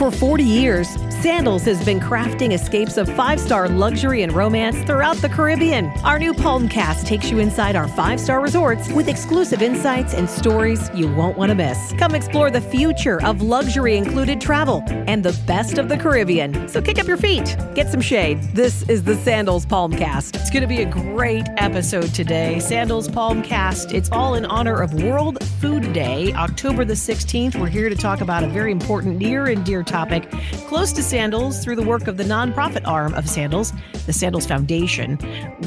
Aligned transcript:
For 0.00 0.10
40 0.10 0.44
years, 0.44 0.88
Sandals 1.20 1.64
has 1.66 1.84
been 1.84 2.00
crafting 2.00 2.54
escapes 2.54 2.96
of 2.96 3.06
five 3.14 3.38
star 3.38 3.68
luxury 3.68 4.22
and 4.22 4.32
romance 4.32 4.78
throughout 4.84 5.18
the 5.18 5.28
Caribbean. 5.28 5.88
Our 6.02 6.18
new 6.18 6.32
Palmcast 6.32 7.04
takes 7.04 7.30
you 7.30 7.40
inside 7.40 7.76
our 7.76 7.86
five 7.86 8.18
star 8.18 8.40
resorts 8.40 8.88
with 8.88 9.06
exclusive 9.06 9.60
insights 9.60 10.14
and 10.14 10.30
stories 10.30 10.90
you 10.94 11.14
won't 11.14 11.36
want 11.36 11.50
to 11.50 11.54
miss. 11.54 11.92
Come 11.98 12.14
explore 12.14 12.50
the 12.50 12.62
future 12.62 13.22
of 13.22 13.42
luxury 13.42 13.98
included 13.98 14.40
travel 14.40 14.82
and 14.88 15.22
the 15.22 15.38
best 15.46 15.76
of 15.76 15.90
the 15.90 15.98
Caribbean. 15.98 16.66
So 16.70 16.80
kick 16.80 16.98
up 16.98 17.06
your 17.06 17.18
feet, 17.18 17.54
get 17.74 17.90
some 17.90 18.00
shade. 18.00 18.42
This 18.54 18.88
is 18.88 19.04
the 19.04 19.16
Sandals 19.16 19.66
Palmcast. 19.66 20.36
It's 20.36 20.48
going 20.48 20.62
to 20.62 20.66
be 20.66 20.80
a 20.80 20.90
great 20.90 21.44
episode 21.58 22.14
today. 22.14 22.60
Sandals 22.60 23.08
Palmcast. 23.08 23.92
It's 23.92 24.10
all 24.10 24.36
in 24.36 24.46
honor 24.46 24.80
of 24.80 24.94
World 25.02 25.44
Food 25.60 25.92
Day, 25.92 26.32
October 26.32 26.86
the 26.86 26.94
16th. 26.94 27.60
We're 27.60 27.66
here 27.66 27.90
to 27.90 27.94
talk 27.94 28.22
about 28.22 28.42
a 28.42 28.48
very 28.48 28.72
important, 28.72 29.18
near 29.18 29.48
and 29.48 29.62
dear 29.66 29.82
topic 29.90 30.30
close 30.68 30.92
to 30.92 31.02
Sandals 31.02 31.64
through 31.64 31.74
the 31.74 31.82
work 31.82 32.06
of 32.06 32.16
the 32.16 32.22
nonprofit 32.22 32.86
arm 32.86 33.12
of 33.14 33.28
Sandals, 33.28 33.72
the 34.06 34.12
Sandals 34.12 34.46
Foundation. 34.46 35.18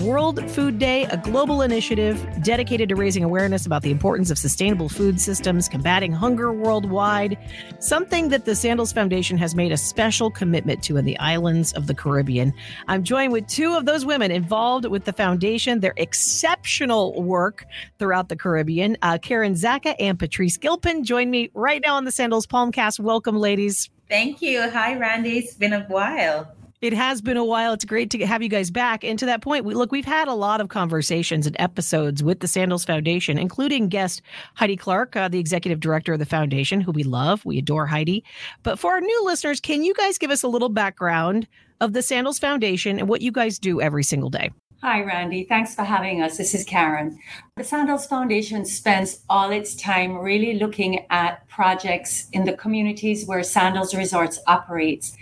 World 0.02 0.49
Food 0.49 0.80
Day, 0.80 1.03
a 1.05 1.17
global 1.17 1.61
initiative 1.61 2.25
dedicated 2.41 2.88
to 2.88 2.95
raising 2.95 3.23
awareness 3.23 3.66
about 3.66 3.81
the 3.81 3.91
importance 3.91 4.31
of 4.31 4.38
sustainable 4.38 4.88
food 4.88 5.20
systems, 5.20 5.67
combating 5.67 6.13
hunger 6.13 6.53
worldwide, 6.53 7.38
something 7.80 8.30
that 8.30 8.45
the 8.45 8.55
Sandals 8.55 8.94
Foundation 8.94 9.38
has 9.38 9.55
made 9.55 9.73
a 9.73 9.77
special 9.77 10.31
commitment 10.31 10.81
to 10.83 10.95
in 10.95 11.03
the 11.03 11.19
islands 11.19 11.73
of 11.73 11.88
the 11.88 11.94
Caribbean. 11.94 12.53
I'm 12.88 13.03
joined 13.03 13.33
with 13.33 13.45
two 13.47 13.75
of 13.75 13.85
those 13.85 14.05
women 14.05 14.31
involved 14.31 14.85
with 14.85 15.03
the 15.03 15.13
foundation, 15.13 15.81
their 15.81 15.94
exceptional 15.97 17.21
work 17.21 17.66
throughout 17.99 18.30
the 18.30 18.38
Caribbean. 18.38 18.95
Uh, 19.02 19.17
Karen 19.17 19.53
Zacca 19.53 19.95
and 19.99 20.17
Patrice 20.17 20.55
Gilpin 20.55 21.03
join 21.03 21.30
me 21.30 21.49
right 21.53 21.81
now 21.85 21.95
on 21.95 22.05
the 22.05 22.11
Sandals 22.11 22.47
Palmcast. 22.47 23.02
Welcome, 23.02 23.35
ladies. 23.38 23.89
Thank 24.13 24.44
you. 24.44 24.70
Hi, 24.70 24.94
Randy. 24.94 25.40
It's 25.40 25.55
been 25.55 25.73
a 25.73 25.85
while. 25.85 26.56
It 26.81 26.94
has 26.94 27.19
been 27.19 27.36
a 27.36 27.44
while. 27.44 27.73
It's 27.73 27.83
great 27.83 28.11
to 28.11 28.23
have 28.28 28.44
you 28.44 28.47
guys 28.47 28.70
back. 28.70 29.03
And 29.03 29.17
to 29.17 29.25
that 29.25 29.42
point, 29.42 29.66
we 29.66 29.73
look, 29.73 29.92
we've 29.92 30.05
had 30.05 30.28
a 30.28 30.36
lot 30.36 30.61
of 30.61 30.70
conversations 30.70 31.47
and 31.47 31.55
episodes 31.58 32.22
with 32.22 32.39
the 32.39 32.47
Sandals 32.47 32.86
Foundation, 32.86 33.39
including 33.39 33.89
guest 33.89 34.22
Heidi 34.53 34.78
Clarke, 34.78 35.16
uh, 35.16 35.30
the 35.30 35.39
executive 35.39 35.80
director 35.80 36.14
of 36.14 36.20
the 36.20 36.28
foundation, 36.28 36.80
who 36.80 36.92
we 36.92 37.02
love. 37.02 37.44
We 37.44 37.58
adore 37.58 37.88
Heidi. 37.88 38.23
But 38.61 38.78
for 38.78 38.92
our 38.92 39.02
new 39.02 39.25
listeners, 39.25 39.59
can 39.59 39.81
you 39.81 39.95
guys 39.95 40.20
give 40.20 40.30
us 40.30 40.44
a 40.44 40.48
little 40.48 40.70
background 40.70 41.48
of 41.81 41.94
the 41.94 42.03
Sandals 42.03 42.38
Foundation 42.38 43.00
and 43.00 43.09
what 43.09 43.23
you 43.23 43.31
guys 43.31 43.58
do 43.58 43.81
every 43.81 44.03
single 44.03 44.30
day? 44.30 44.52
Hi, 44.84 45.02
Randy. 45.02 45.45
Thanks 45.45 45.73
for 45.73 45.84
having 45.84 46.22
us. 46.22 46.36
This 46.36 46.53
is 46.53 46.66
Karen. 46.66 47.17
The 47.56 47.64
Sandals 47.64 48.06
Foundation 48.06 48.66
spends 48.66 49.23
all 49.30 49.50
its 49.50 49.76
time 49.76 50.17
really 50.17 50.56
looking 50.59 51.06
at 51.09 51.48
projects 51.48 52.28
in 52.34 52.44
the 52.44 52.52
communities 52.52 53.26
where 53.26 53.44
Sandals 53.44 53.95
Resorts 53.95 54.39
operates 54.45 55.16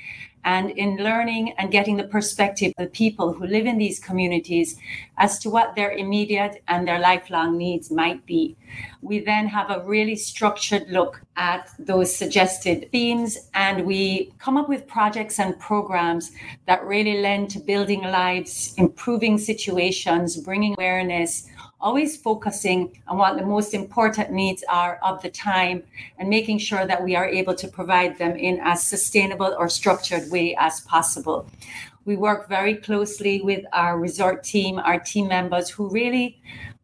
and 0.44 0.72
in 0.72 0.98
learning 0.98 1.54
and 1.58 1.72
getting 1.72 1.98
the 1.98 2.04
perspective 2.04 2.74
of 2.78 2.86
the 2.86 2.92
people 2.92 3.34
who 3.34 3.46
live 3.46 3.66
in 3.66 3.78
these 3.78 4.00
communities 4.00 4.78
as 5.18 5.38
to 5.40 5.50
what 5.50 5.76
their 5.76 5.92
immediate 5.92 6.64
and 6.68 6.88
their 6.88 7.00
lifelong 7.00 7.58
needs 7.58 7.92
might 7.92 8.26
be. 8.26 8.56
We 9.02 9.20
then 9.20 9.48
have 9.48 9.70
a 9.70 9.84
really 9.86 10.16
structured 10.16 10.90
look 10.90 11.22
at 11.36 11.70
those 11.78 12.16
suggested 12.16 12.90
themes 12.92 13.50
and 13.54 13.86
we 13.86 14.34
come 14.40 14.58
up 14.58 14.70
with 14.70 14.88
projects 14.88 15.40
and 15.40 15.60
programs 15.60 16.32
that 16.66 16.84
really 16.84 17.22
lend 17.22 17.50
to 17.52 17.60
building 17.60 18.02
lives, 18.02 18.74
improving 18.78 19.38
situations, 19.38 20.38
bringing 20.38 20.74
awareness 20.78 21.48
always 21.82 22.16
focusing 22.16 23.02
on 23.08 23.18
what 23.18 23.38
the 23.38 23.46
most 23.46 23.74
important 23.74 24.32
needs 24.32 24.64
are 24.70 25.00
of 25.04 25.22
the 25.22 25.30
time 25.30 25.84
and 26.18 26.30
making 26.30 26.60
sure 26.60 26.86
that 26.86 27.04
we 27.04 27.16
are 27.16 27.28
able 27.28 27.56
to 27.56 27.68
provide 27.68 28.18
them 28.18 28.36
in 28.36 28.60
as 28.64 28.84
sustainable 28.84 29.56
or 29.58 29.68
structured 29.68 30.30
way 30.32 30.56
as 30.58 30.82
possible. 30.82 31.48
We 32.06 32.16
work 32.16 32.48
very 32.48 32.76
closely 32.76 33.42
with 33.42 33.66
our 33.74 34.00
resort 34.00 34.44
team, 34.44 34.80
our 34.80 35.00
team 35.00 35.28
members 35.28 35.70
who 35.70 35.90
really 35.90 36.42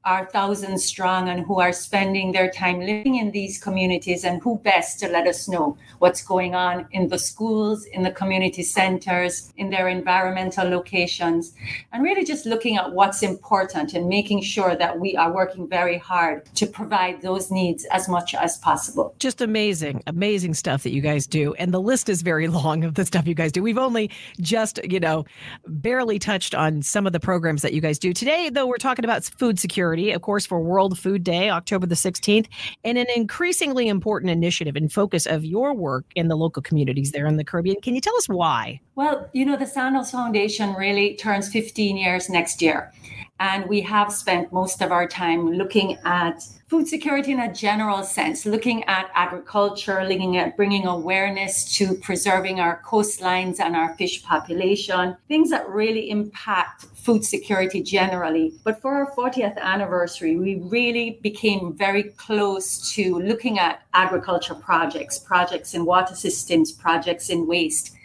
are 0.07 0.25
thousands 0.31 0.85
strong 0.85 1.27
and 1.27 1.45
who 1.45 1.59
are 1.59 1.73
spending 1.73 2.31
their 2.31 2.49
time 2.49 2.79
living 2.79 3.15
in 3.15 3.29
these 3.31 3.59
communities 3.59 4.23
and 4.23 4.41
who 4.41 4.57
best 4.59 5.01
to 5.01 5.09
let 5.09 5.27
us 5.27 5.49
know 5.49 5.77
what's 5.99 6.23
going 6.23 6.55
on 6.55 6.87
in 6.91 7.09
the 7.09 7.19
schools, 7.19 7.83
in 7.83 8.03
the 8.03 8.11
community 8.11 8.63
centers, 8.63 9.51
in 9.57 9.69
their 9.69 9.89
environmental 9.89 10.65
locations, 10.65 11.53
and 11.91 12.01
really 12.03 12.23
just 12.23 12.45
looking 12.45 12.77
at 12.77 12.93
what's 12.93 13.21
important 13.21 13.93
and 13.93 14.07
making 14.07 14.41
sure 14.41 14.77
that 14.77 14.97
we 14.97 15.13
are 15.17 15.33
working 15.33 15.67
very 15.67 15.97
hard 15.97 16.45
to 16.55 16.65
provide 16.65 17.21
those 17.21 17.51
needs 17.51 17.83
as 17.91 18.07
much 18.07 18.33
as 18.33 18.57
possible. 18.59 19.13
Just 19.19 19.41
amazing, 19.41 20.01
amazing 20.07 20.53
stuff 20.53 20.83
that 20.83 20.93
you 20.93 21.01
guys 21.01 21.27
do. 21.27 21.53
And 21.55 21.73
the 21.73 21.81
list 21.81 22.07
is 22.07 22.21
very 22.21 22.47
long 22.61 22.85
of 22.85 22.93
the 22.93 23.05
stuff 23.05 23.27
you 23.27 23.35
guys 23.35 23.51
do. 23.51 23.61
We've 23.61 23.77
only 23.77 24.09
just, 24.39 24.79
you 24.89 25.01
know, 25.01 25.25
barely 25.67 26.17
touched 26.17 26.55
on 26.55 26.81
some 26.81 27.05
of 27.05 27.11
the 27.11 27.19
programs 27.19 27.61
that 27.61 27.73
you 27.73 27.81
guys 27.81 27.99
do. 27.99 28.13
Today, 28.13 28.49
though, 28.49 28.67
we're 28.67 28.77
talking 28.77 29.03
about 29.03 29.25
food 29.25 29.59
security 29.59 29.96
of 29.97 30.21
course, 30.21 30.45
for 30.45 30.59
World 30.61 30.97
Food 30.97 31.23
Day, 31.23 31.49
October 31.49 31.87
the 31.87 31.95
16th, 31.95 32.47
and 32.83 32.97
an 32.97 33.07
increasingly 33.15 33.87
important 33.87 34.31
initiative 34.31 34.75
and 34.75 34.91
focus 34.91 35.25
of 35.25 35.43
your 35.43 35.73
work 35.73 36.05
in 36.15 36.27
the 36.27 36.37
local 36.37 36.61
communities 36.61 37.11
there 37.11 37.25
in 37.25 37.37
the 37.37 37.43
Caribbean. 37.43 37.81
Can 37.81 37.95
you 37.95 38.01
tell 38.01 38.15
us 38.17 38.27
why? 38.27 38.79
Well, 38.95 39.29
you 39.33 39.45
know, 39.45 39.57
the 39.57 39.65
Sandals 39.65 40.11
Foundation 40.11 40.73
really 40.73 41.15
turns 41.15 41.49
15 41.49 41.97
years 41.97 42.29
next 42.29 42.61
year. 42.61 42.91
And 43.39 43.67
we 43.67 43.81
have 43.81 44.11
spent 44.11 44.51
most 44.51 44.81
of 44.81 44.91
our 44.91 45.07
time 45.07 45.51
looking 45.51 45.97
at 46.03 46.43
food 46.67 46.87
security 46.87 47.31
in 47.31 47.39
a 47.39 47.53
general 47.53 48.03
sense, 48.03 48.45
looking 48.45 48.83
at 48.85 49.09
agriculture, 49.13 50.03
looking 50.03 50.37
at 50.37 50.57
bringing 50.57 50.85
awareness 50.85 51.71
to 51.77 51.95
preserving 51.95 52.59
our 52.59 52.81
coastlines 52.83 53.59
and 53.59 53.75
our 53.75 53.95
fish 53.95 54.23
population, 54.23 55.15
things 55.27 55.49
that 55.51 55.69
really 55.69 56.09
impact 56.09 56.85
food 56.95 57.23
security 57.23 57.81
generally. 57.81 58.53
But 58.63 58.81
for 58.81 58.93
our 58.95 59.11
40th 59.11 59.57
anniversary, 59.59 60.35
we 60.35 60.55
really 60.55 61.19
became 61.21 61.73
very 61.73 62.03
close 62.03 62.91
to 62.95 63.19
looking 63.19 63.59
at 63.59 63.83
agriculture 63.93 64.55
projects, 64.55 65.19
projects 65.19 65.73
in 65.73 65.85
water 65.85 66.15
systems, 66.15 66.71
projects 66.71 67.29
in 67.29 67.47
waste, 67.47 67.95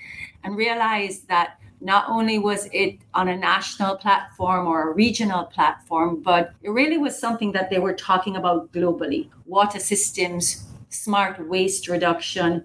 and 0.44 0.56
realized 0.56 1.26
that 1.28 1.58
not 1.82 2.08
only 2.08 2.38
was 2.38 2.68
it 2.72 2.98
on 3.12 3.28
a 3.28 3.36
national 3.36 3.96
platform 3.96 4.66
or 4.66 4.90
a 4.90 4.94
regional 4.94 5.44
platform, 5.44 6.22
but 6.22 6.54
it 6.62 6.70
really 6.70 6.96
was 6.96 7.18
something 7.18 7.52
that 7.52 7.70
they 7.70 7.78
were 7.78 7.92
talking 7.92 8.36
about 8.36 8.72
globally 8.72 9.28
water 9.46 9.80
systems, 9.80 10.64
smart 10.88 11.48
waste 11.48 11.88
reduction. 11.88 12.64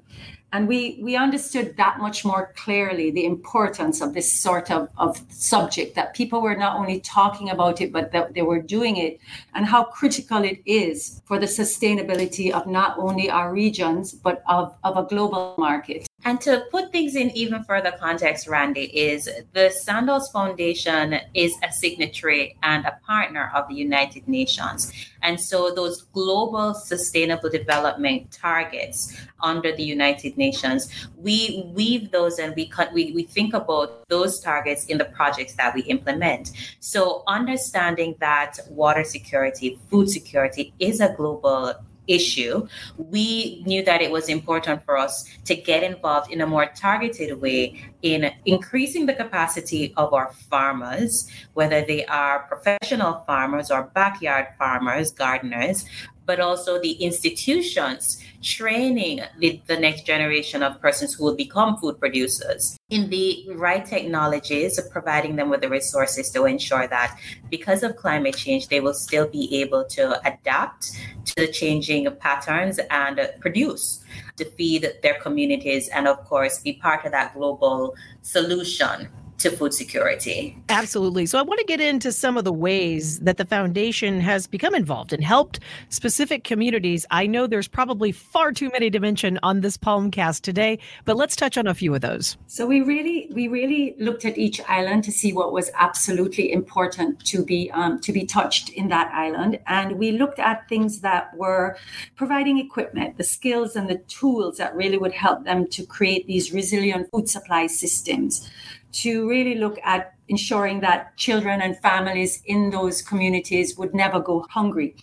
And 0.53 0.67
we, 0.67 0.99
we 1.01 1.17
understood 1.17 1.75
that 1.75 1.99
much 1.99 2.23
more 2.23 2.53
clearly 2.55 3.11
the 3.11 3.25
importance 3.25 3.99
of 3.99 4.13
this 4.13 4.31
sort 4.31 4.71
of, 4.71 4.87
of 4.97 5.21
subject, 5.29 5.95
that 5.95 6.13
people 6.13 6.41
were 6.41 6.55
not 6.55 6.77
only 6.77 7.01
talking 7.01 7.49
about 7.49 7.81
it, 7.81 7.91
but 7.91 8.13
that 8.13 8.33
they 8.33 8.41
were 8.41 8.61
doing 8.61 8.95
it, 8.95 9.19
and 9.53 9.65
how 9.65 9.83
critical 9.83 10.43
it 10.45 10.61
is 10.65 11.21
for 11.25 11.37
the 11.37 11.47
sustainability 11.47 12.51
of 12.51 12.65
not 12.65 12.97
only 12.97 13.29
our 13.29 13.51
regions, 13.51 14.13
but 14.13 14.41
of, 14.47 14.73
of 14.85 14.95
a 14.95 15.03
global 15.03 15.53
market. 15.57 16.07
And 16.23 16.41
to 16.41 16.65
put 16.71 16.91
things 16.91 17.15
in 17.15 17.29
even 17.31 17.63
further 17.63 17.91
context, 17.91 18.47
Randy, 18.47 18.85
is 18.85 19.29
the 19.53 19.69
Sandals 19.69 20.29
Foundation 20.31 21.19
is 21.33 21.53
a 21.63 21.71
signatory 21.71 22.57
and 22.63 22.85
a 22.85 22.99
partner 23.05 23.51
of 23.53 23.67
the 23.67 23.75
United 23.75 24.27
Nations. 24.27 24.91
And 25.27 25.37
so 25.37 25.75
those 25.75 26.03
global 26.13 26.73
sustainable 26.73 27.49
development 27.49 28.31
targets 28.31 29.13
under 29.41 29.75
the 29.75 29.83
United 29.83 30.37
Nations, 30.37 30.89
we 31.17 31.69
weave 31.75 32.11
those 32.11 32.39
and 32.39 32.55
we, 32.55 32.71
we, 32.93 33.11
we 33.11 33.23
think 33.23 33.53
about 33.53 34.07
those 34.07 34.39
targets 34.39 34.85
in 34.85 34.97
the 34.97 35.03
projects 35.03 35.55
that 35.55 35.75
we 35.75 35.81
implement. 35.81 36.51
So 36.79 37.23
understanding 37.27 38.15
that 38.21 38.57
water 38.69 39.03
security, 39.03 39.77
food 39.89 40.09
security 40.09 40.73
is 40.79 41.01
a 41.01 41.13
global 41.17 41.75
issue, 42.07 42.67
we 42.97 43.63
knew 43.65 43.83
that 43.83 44.01
it 44.01 44.11
was 44.11 44.29
important 44.29 44.83
for 44.83 44.97
us 44.97 45.25
to 45.45 45.55
get 45.55 45.83
involved 45.83 46.31
in 46.31 46.41
a 46.41 46.47
more 46.47 46.67
targeted 46.75 47.39
way 47.41 47.81
in 48.01 48.31
increasing 48.45 49.05
the 49.05 49.13
capacity 49.13 49.93
of 49.97 50.13
our 50.13 50.31
farmers, 50.49 51.29
whether 51.53 51.83
they 51.85 52.05
are 52.05 52.47
professional 52.47 53.23
farmers 53.25 53.71
or 53.71 53.83
backyard 53.93 54.47
farmers, 54.57 55.11
gardeners, 55.11 55.85
but 56.27 56.39
also 56.39 56.79
the 56.79 56.91
institutions 56.91 58.21
training 58.43 59.21
the, 59.39 59.59
the 59.65 59.79
next 59.79 60.05
generation 60.05 60.61
of 60.61 60.79
persons 60.79 61.13
who 61.13 61.23
will 61.23 61.35
become 61.35 61.77
food 61.77 61.99
producers. 61.99 62.77
In 62.89 63.09
the 63.09 63.47
right 63.55 63.83
technologies, 63.83 64.79
providing 64.91 65.37
them 65.37 65.49
with 65.49 65.61
the 65.61 65.69
resources 65.69 66.29
to 66.31 66.45
ensure 66.45 66.87
that 66.87 67.17
because 67.49 67.81
of 67.81 67.95
climate 67.95 68.37
change, 68.37 68.67
they 68.67 68.79
will 68.79 68.93
still 68.93 69.27
be 69.27 69.61
able 69.61 69.85
to 69.85 70.19
adapt 70.27 70.91
to 71.25 71.33
the 71.37 71.47
changing 71.47 72.07
patterns 72.19 72.79
and 72.91 73.19
produce 73.39 74.03
to 74.35 74.45
feed 74.45 74.87
their 75.01 75.15
communities 75.15 75.89
and, 75.89 76.07
of 76.07 76.23
course, 76.25 76.59
be 76.59 76.73
part 76.73 77.05
of 77.05 77.11
that 77.13 77.33
global 77.33 77.95
solution 78.21 79.09
to 79.39 79.51
food 79.51 79.73
security. 79.73 80.57
Absolutely. 80.69 81.25
So 81.25 81.37
I 81.37 81.43
want 81.43 81.59
to 81.59 81.65
get 81.65 81.79
into 81.79 82.11
some 82.11 82.37
of 82.37 82.43
the 82.43 82.53
ways 82.53 83.19
that 83.19 83.37
the 83.37 83.45
foundation 83.45 84.19
has 84.19 84.47
become 84.47 84.73
involved 84.73 85.13
and 85.13 85.23
helped 85.23 85.59
specific 85.89 86.43
communities. 86.43 87.05
I 87.11 87.27
know 87.27 87.45
there's 87.45 87.67
probably 87.67 88.11
far 88.11 88.51
too 88.51 88.69
many 88.71 88.89
to 88.89 88.99
mention 88.99 89.39
on 89.43 89.61
this 89.61 89.77
Palmcast 89.77 90.41
today, 90.41 90.79
but 91.05 91.17
let's 91.17 91.35
touch 91.35 91.57
on 91.57 91.67
a 91.67 91.73
few 91.73 91.93
of 91.93 92.01
those. 92.01 92.37
So 92.47 92.65
we 92.65 92.81
really 92.81 93.29
we 93.31 93.47
really 93.47 93.95
looked 93.99 94.25
at 94.25 94.37
each 94.37 94.59
island 94.67 95.03
to 95.03 95.11
see 95.11 95.33
what 95.33 95.51
was 95.51 95.69
absolutely 95.75 96.51
important 96.51 97.23
to 97.25 97.45
be 97.45 97.69
um, 97.71 97.99
to 98.01 98.11
be 98.11 98.25
touched 98.25 98.69
in 98.69 98.87
that 98.89 99.11
island, 99.13 99.59
and 99.67 99.97
we 99.99 100.11
looked 100.11 100.39
at 100.39 100.67
things 100.67 101.01
that 101.01 101.35
were 101.37 101.77
providing 102.15 102.57
equipment, 102.57 103.17
the 103.17 103.23
skills 103.23 103.75
and 103.75 103.89
the 103.89 103.99
tools 104.07 104.57
that 104.57 104.75
really 104.75 104.97
would 104.97 105.13
help 105.13 105.43
them 105.43 105.67
to 105.67 105.85
create 105.85 106.25
these 106.27 106.51
resilient 106.51 107.09
food 107.11 107.29
supply 107.29 107.67
systems 107.67 108.49
to 108.93 109.27
really 109.29 109.55
look 109.55 109.77
at 109.83 110.13
ensuring 110.29 110.81
that 110.81 111.15
children 111.17 111.61
and 111.61 111.77
families 111.77 112.41
in 112.45 112.69
those 112.69 113.01
communities 113.01 113.77
would 113.77 113.93
never 113.93 114.19
go 114.19 114.45
hungry. 114.49 114.95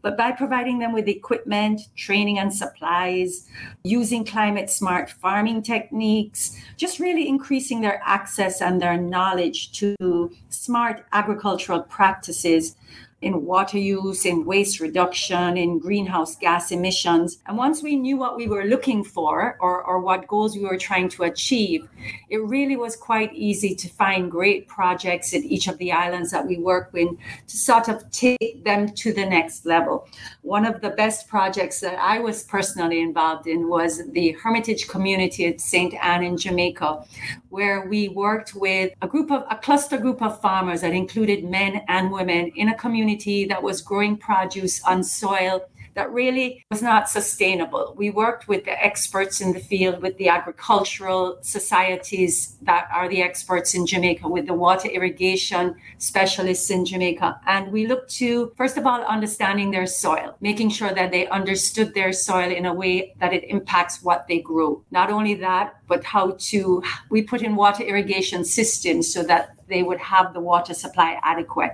But 0.00 0.16
by 0.16 0.32
providing 0.32 0.80
them 0.80 0.92
with 0.92 1.06
equipment, 1.06 1.82
training 1.96 2.38
and 2.38 2.52
supplies, 2.52 3.48
using 3.84 4.24
climate 4.24 4.70
smart 4.70 5.10
farming 5.10 5.62
techniques, 5.62 6.60
just 6.76 6.98
really 6.98 7.28
increasing 7.28 7.80
their 7.80 8.02
access 8.04 8.60
and 8.60 8.82
their 8.82 8.96
knowledge 8.96 9.72
to 9.78 10.32
smart 10.48 11.06
agricultural 11.12 11.82
practices 11.82 12.76
in 13.22 13.46
water 13.46 13.78
use, 13.78 14.26
in 14.26 14.44
waste 14.44 14.80
reduction, 14.80 15.56
in 15.56 15.78
greenhouse 15.78 16.36
gas 16.36 16.72
emissions. 16.72 17.38
And 17.46 17.56
once 17.56 17.82
we 17.82 17.96
knew 17.96 18.16
what 18.16 18.36
we 18.36 18.48
were 18.48 18.64
looking 18.64 19.04
for 19.04 19.56
or, 19.60 19.82
or 19.84 20.00
what 20.00 20.26
goals 20.26 20.56
we 20.56 20.64
were 20.64 20.76
trying 20.76 21.08
to 21.10 21.22
achieve, 21.22 21.88
it 22.28 22.42
really 22.42 22.76
was 22.76 22.96
quite 22.96 23.32
easy 23.32 23.74
to 23.76 23.88
find 23.88 24.30
great 24.30 24.66
projects 24.66 25.32
in 25.32 25.44
each 25.44 25.68
of 25.68 25.78
the 25.78 25.92
islands 25.92 26.32
that 26.32 26.46
we 26.46 26.58
work 26.58 26.92
with 26.92 27.10
to 27.46 27.56
sort 27.56 27.88
of 27.88 28.10
take 28.10 28.64
them 28.64 28.88
to 28.88 29.12
the 29.12 29.24
next 29.24 29.64
level. 29.64 30.08
One 30.42 30.66
of 30.66 30.80
the 30.80 30.90
best 30.90 31.28
projects 31.28 31.80
that 31.80 31.98
I 31.98 32.18
was 32.18 32.42
personally 32.42 33.00
involved 33.00 33.46
in 33.46 33.68
was 33.68 34.02
the 34.10 34.32
Hermitage 34.32 34.88
community 34.88 35.46
at 35.46 35.60
St. 35.60 35.94
Ann 36.02 36.24
in 36.24 36.36
Jamaica, 36.36 37.04
where 37.50 37.86
we 37.86 38.08
worked 38.08 38.54
with 38.54 38.92
a 39.00 39.06
group 39.06 39.30
of 39.30 39.44
a 39.48 39.56
cluster 39.56 39.98
group 39.98 40.20
of 40.22 40.40
farmers 40.40 40.80
that 40.80 40.92
included 40.92 41.44
men 41.44 41.82
and 41.86 42.10
women 42.10 42.50
in 42.56 42.68
a 42.68 42.74
community 42.76 43.11
community 43.12 43.46
that 43.46 43.62
was 43.62 43.82
growing 43.82 44.16
produce 44.16 44.82
on 44.84 45.02
soil 45.02 45.60
that 45.94 46.10
really 46.10 46.64
was 46.70 46.80
not 46.80 47.06
sustainable. 47.06 47.92
We 47.98 48.08
worked 48.08 48.48
with 48.48 48.64
the 48.64 48.82
experts 48.82 49.42
in 49.42 49.52
the 49.52 49.60
field, 49.60 50.00
with 50.00 50.16
the 50.16 50.28
agricultural 50.28 51.36
societies 51.42 52.56
that 52.62 52.88
are 52.90 53.10
the 53.10 53.20
experts 53.20 53.74
in 53.74 53.84
Jamaica, 53.84 54.26
with 54.26 54.46
the 54.46 54.54
water 54.54 54.88
irrigation 54.88 55.76
specialists 55.98 56.70
in 56.70 56.86
Jamaica. 56.86 57.38
And 57.46 57.70
we 57.70 57.86
looked 57.86 58.10
to, 58.14 58.54
first 58.56 58.78
of 58.78 58.86
all, 58.86 59.02
understanding 59.02 59.70
their 59.70 59.86
soil, 59.86 60.34
making 60.40 60.70
sure 60.70 60.94
that 60.94 61.10
they 61.10 61.26
understood 61.28 61.92
their 61.92 62.14
soil 62.14 62.50
in 62.50 62.64
a 62.64 62.72
way 62.72 63.14
that 63.20 63.34
it 63.34 63.44
impacts 63.44 64.02
what 64.02 64.26
they 64.28 64.38
grow. 64.38 64.82
Not 64.90 65.10
only 65.10 65.34
that, 65.34 65.74
but 65.88 66.04
how 66.04 66.36
to, 66.38 66.82
we 67.10 67.20
put 67.20 67.42
in 67.42 67.54
water 67.54 67.82
irrigation 67.82 68.46
systems 68.46 69.12
so 69.12 69.22
that 69.24 69.50
they 69.72 69.82
would 69.82 69.98
have 69.98 70.32
the 70.32 70.40
water 70.40 70.74
supply 70.74 71.18
adequate. 71.22 71.72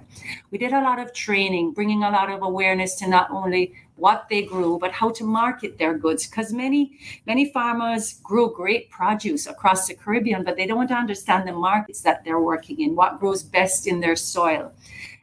We 0.50 0.59
did 0.59 0.73
a 0.73 0.81
lot 0.81 0.99
of 0.99 1.12
training, 1.12 1.73
bringing 1.73 2.05
a 2.05 2.11
lot 2.11 2.31
of 2.31 2.43
awareness 2.43 2.95
to 2.97 3.09
not 3.09 3.31
only 3.31 3.75
what 3.97 4.29
they 4.31 4.43
grew, 4.43 4.79
but 4.79 4.93
how 4.93 5.11
to 5.11 5.25
market 5.25 5.77
their 5.79 5.99
goods. 5.99 6.27
Because 6.27 6.53
many, 6.53 6.99
many 7.27 7.50
farmers 7.50 8.21
grow 8.23 8.49
great 8.49 8.89
produce 8.91 9.47
across 9.47 9.89
the 9.89 9.95
Caribbean, 9.95 10.45
but 10.45 10.56
they 10.56 10.67
don't 10.67 10.93
understand 10.93 11.47
the 11.47 11.53
markets 11.53 12.03
that 12.03 12.25
they're 12.25 12.41
working 12.41 12.81
in, 12.81 12.95
what 12.95 13.19
grows 13.19 13.43
best 13.43 13.87
in 13.87 14.00
their 14.00 14.17
soil. 14.17 14.73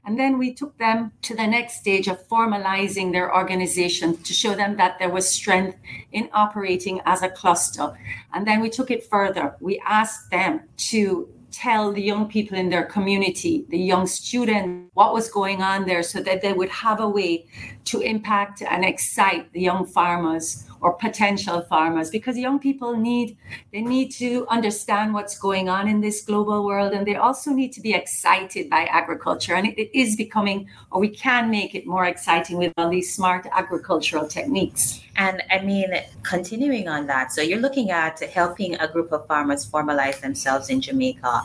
And 0.06 0.20
then 0.20 0.38
we 0.38 0.54
took 0.54 0.78
them 0.78 1.12
to 1.24 1.36
the 1.36 1.48
next 1.48 1.80
stage 1.80 2.08
of 2.08 2.28
formalizing 2.28 3.12
their 3.12 3.34
organization 3.36 4.18
to 4.18 4.34
show 4.34 4.54
them 4.54 4.78
that 4.78 5.00
there 5.00 5.10
was 5.10 5.28
strength 5.28 5.80
in 6.12 6.30
operating 6.32 7.02
as 7.08 7.24
a 7.24 7.30
cluster. 7.30 7.98
And 8.34 8.46
then 8.46 8.60
we 8.60 8.70
took 8.70 8.92
it 8.92 9.10
further. 9.10 9.56
We 9.60 9.82
asked 9.84 10.30
them 10.30 10.62
to 10.92 11.28
tell 11.56 11.94
the 11.94 12.02
young 12.02 12.28
people 12.28 12.58
in 12.58 12.70
their 12.70 12.84
community, 12.84 13.66
the 13.70 13.80
young 13.80 14.06
students, 14.08 14.92
what 14.94 15.14
was 15.14 15.30
going 15.30 15.62
on 15.62 15.86
there 15.86 16.04
so 16.04 16.20
that 16.22 16.42
they 16.42 16.52
would 16.52 16.70
have 16.70 17.00
a 17.00 17.08
way 17.08 17.46
to 17.86 18.02
impact 18.02 18.62
and 18.62 18.84
excite 18.84 19.52
the 19.54 19.62
young 19.62 19.86
farmers 19.86 20.66
or 20.82 20.94
potential 20.94 21.62
farmers. 21.62 22.10
Because 22.10 22.38
young 22.38 22.60
people 22.60 22.96
need 22.98 23.38
they 23.72 23.82
need 23.82 24.10
to 24.24 24.46
understand 24.50 25.14
what's 25.14 25.40
going 25.40 25.70
on 25.70 25.88
in 25.88 26.02
this 26.02 26.22
global 26.22 26.66
world 26.66 26.94
and 26.94 27.08
they 27.08 27.16
also 27.16 27.52
need 27.52 27.72
to 27.74 27.82
be 27.82 27.94
excited 27.94 28.70
by 28.70 28.84
agriculture. 28.86 29.56
And 29.56 29.68
it, 29.68 29.80
it 29.80 29.98
is 29.98 30.16
becoming 30.16 30.68
or 30.92 31.00
we 31.00 31.10
can 31.10 31.50
make 31.50 31.74
it 31.74 31.88
more 31.88 32.06
exciting 32.06 32.58
with 32.58 32.74
all 32.78 32.90
these 32.90 33.14
smart 33.14 33.48
agricultural 33.52 34.28
techniques. 34.28 35.02
And 35.18 35.42
I 35.50 35.62
mean, 35.62 35.90
continuing 36.24 36.88
on 36.90 37.08
that, 37.08 37.32
so 37.32 37.42
you're 37.42 37.60
looking 37.60 37.90
at 37.92 38.20
helping 38.20 38.76
a 38.76 38.88
group 38.88 39.12
of 39.14 39.26
farmers 39.28 39.66
formalize 39.66 40.20
themselves 40.20 40.70
in 40.70 40.82
Jamaica 40.82 41.45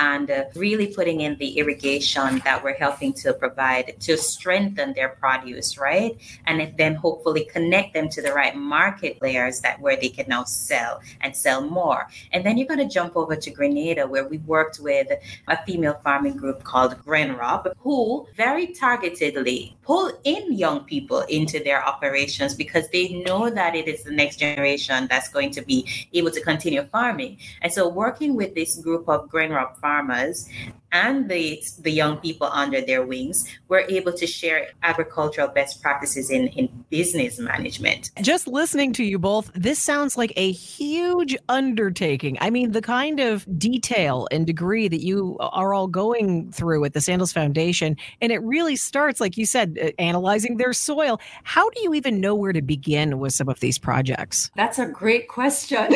and 0.00 0.30
uh, 0.30 0.44
really 0.54 0.86
putting 0.86 1.20
in 1.20 1.36
the 1.36 1.58
irrigation 1.58 2.40
that 2.46 2.64
we're 2.64 2.74
helping 2.74 3.12
to 3.12 3.34
provide 3.34 3.94
to 4.00 4.16
strengthen 4.16 4.94
their 4.94 5.10
produce, 5.10 5.76
right? 5.76 6.18
And 6.46 6.74
then 6.78 6.94
hopefully 6.94 7.44
connect 7.52 7.92
them 7.92 8.08
to 8.08 8.22
the 8.22 8.32
right 8.32 8.56
market 8.56 9.20
layers 9.20 9.60
that 9.60 9.78
where 9.78 9.96
they 9.96 10.08
can 10.08 10.24
now 10.26 10.44
sell 10.44 11.02
and 11.20 11.36
sell 11.36 11.60
more. 11.60 12.08
And 12.32 12.46
then 12.46 12.56
you're 12.56 12.66
going 12.66 12.80
to 12.80 12.88
jump 12.88 13.14
over 13.14 13.36
to 13.36 13.50
Grenada, 13.50 14.06
where 14.06 14.26
we 14.26 14.38
worked 14.38 14.80
with 14.80 15.08
a 15.48 15.62
female 15.66 16.00
farming 16.02 16.38
group 16.38 16.64
called 16.64 16.92
GRENROP, 17.04 17.74
who 17.80 18.26
very 18.34 18.68
targetedly 18.68 19.74
pull 19.82 20.10
in 20.24 20.54
young 20.54 20.80
people 20.84 21.20
into 21.28 21.62
their 21.62 21.84
operations 21.84 22.54
because 22.54 22.88
they 22.88 23.22
know 23.26 23.50
that 23.50 23.74
it 23.74 23.86
is 23.86 24.04
the 24.04 24.12
next 24.12 24.36
generation 24.36 25.06
that's 25.10 25.28
going 25.28 25.50
to 25.50 25.60
be 25.60 25.86
able 26.14 26.30
to 26.30 26.40
continue 26.40 26.84
farming. 26.84 27.36
And 27.60 27.70
so 27.70 27.86
working 27.86 28.34
with 28.34 28.54
this 28.54 28.76
group 28.76 29.06
of 29.06 29.28
GRENROP 29.28 29.76
farmers 29.76 29.89
farmers 29.90 30.48
and 30.92 31.28
the, 31.28 31.62
the 31.80 31.90
young 31.90 32.16
people 32.18 32.48
under 32.52 32.80
their 32.80 33.02
wings 33.02 33.46
were 33.68 33.84
able 33.88 34.12
to 34.12 34.26
share 34.26 34.68
agricultural 34.82 35.48
best 35.48 35.80
practices 35.82 36.30
in, 36.30 36.48
in 36.48 36.84
business 36.90 37.38
management. 37.38 38.10
Just 38.20 38.46
listening 38.46 38.92
to 38.94 39.04
you 39.04 39.18
both, 39.18 39.50
this 39.54 39.78
sounds 39.78 40.16
like 40.18 40.32
a 40.36 40.50
huge 40.52 41.36
undertaking. 41.48 42.36
I 42.40 42.50
mean, 42.50 42.72
the 42.72 42.82
kind 42.82 43.20
of 43.20 43.46
detail 43.58 44.26
and 44.30 44.46
degree 44.46 44.88
that 44.88 45.02
you 45.02 45.36
are 45.40 45.74
all 45.74 45.86
going 45.86 46.50
through 46.52 46.84
at 46.84 46.92
the 46.92 47.00
Sandals 47.00 47.32
Foundation, 47.32 47.96
and 48.20 48.32
it 48.32 48.42
really 48.42 48.76
starts, 48.76 49.20
like 49.20 49.36
you 49.36 49.46
said, 49.46 49.78
uh, 49.82 49.90
analyzing 49.98 50.56
their 50.56 50.72
soil. 50.72 51.20
How 51.44 51.70
do 51.70 51.82
you 51.82 51.94
even 51.94 52.20
know 52.20 52.34
where 52.34 52.52
to 52.52 52.62
begin 52.62 53.18
with 53.18 53.32
some 53.32 53.48
of 53.48 53.60
these 53.60 53.78
projects? 53.78 54.50
That's 54.56 54.78
a 54.78 54.86
great 54.86 55.28
question. 55.28 55.86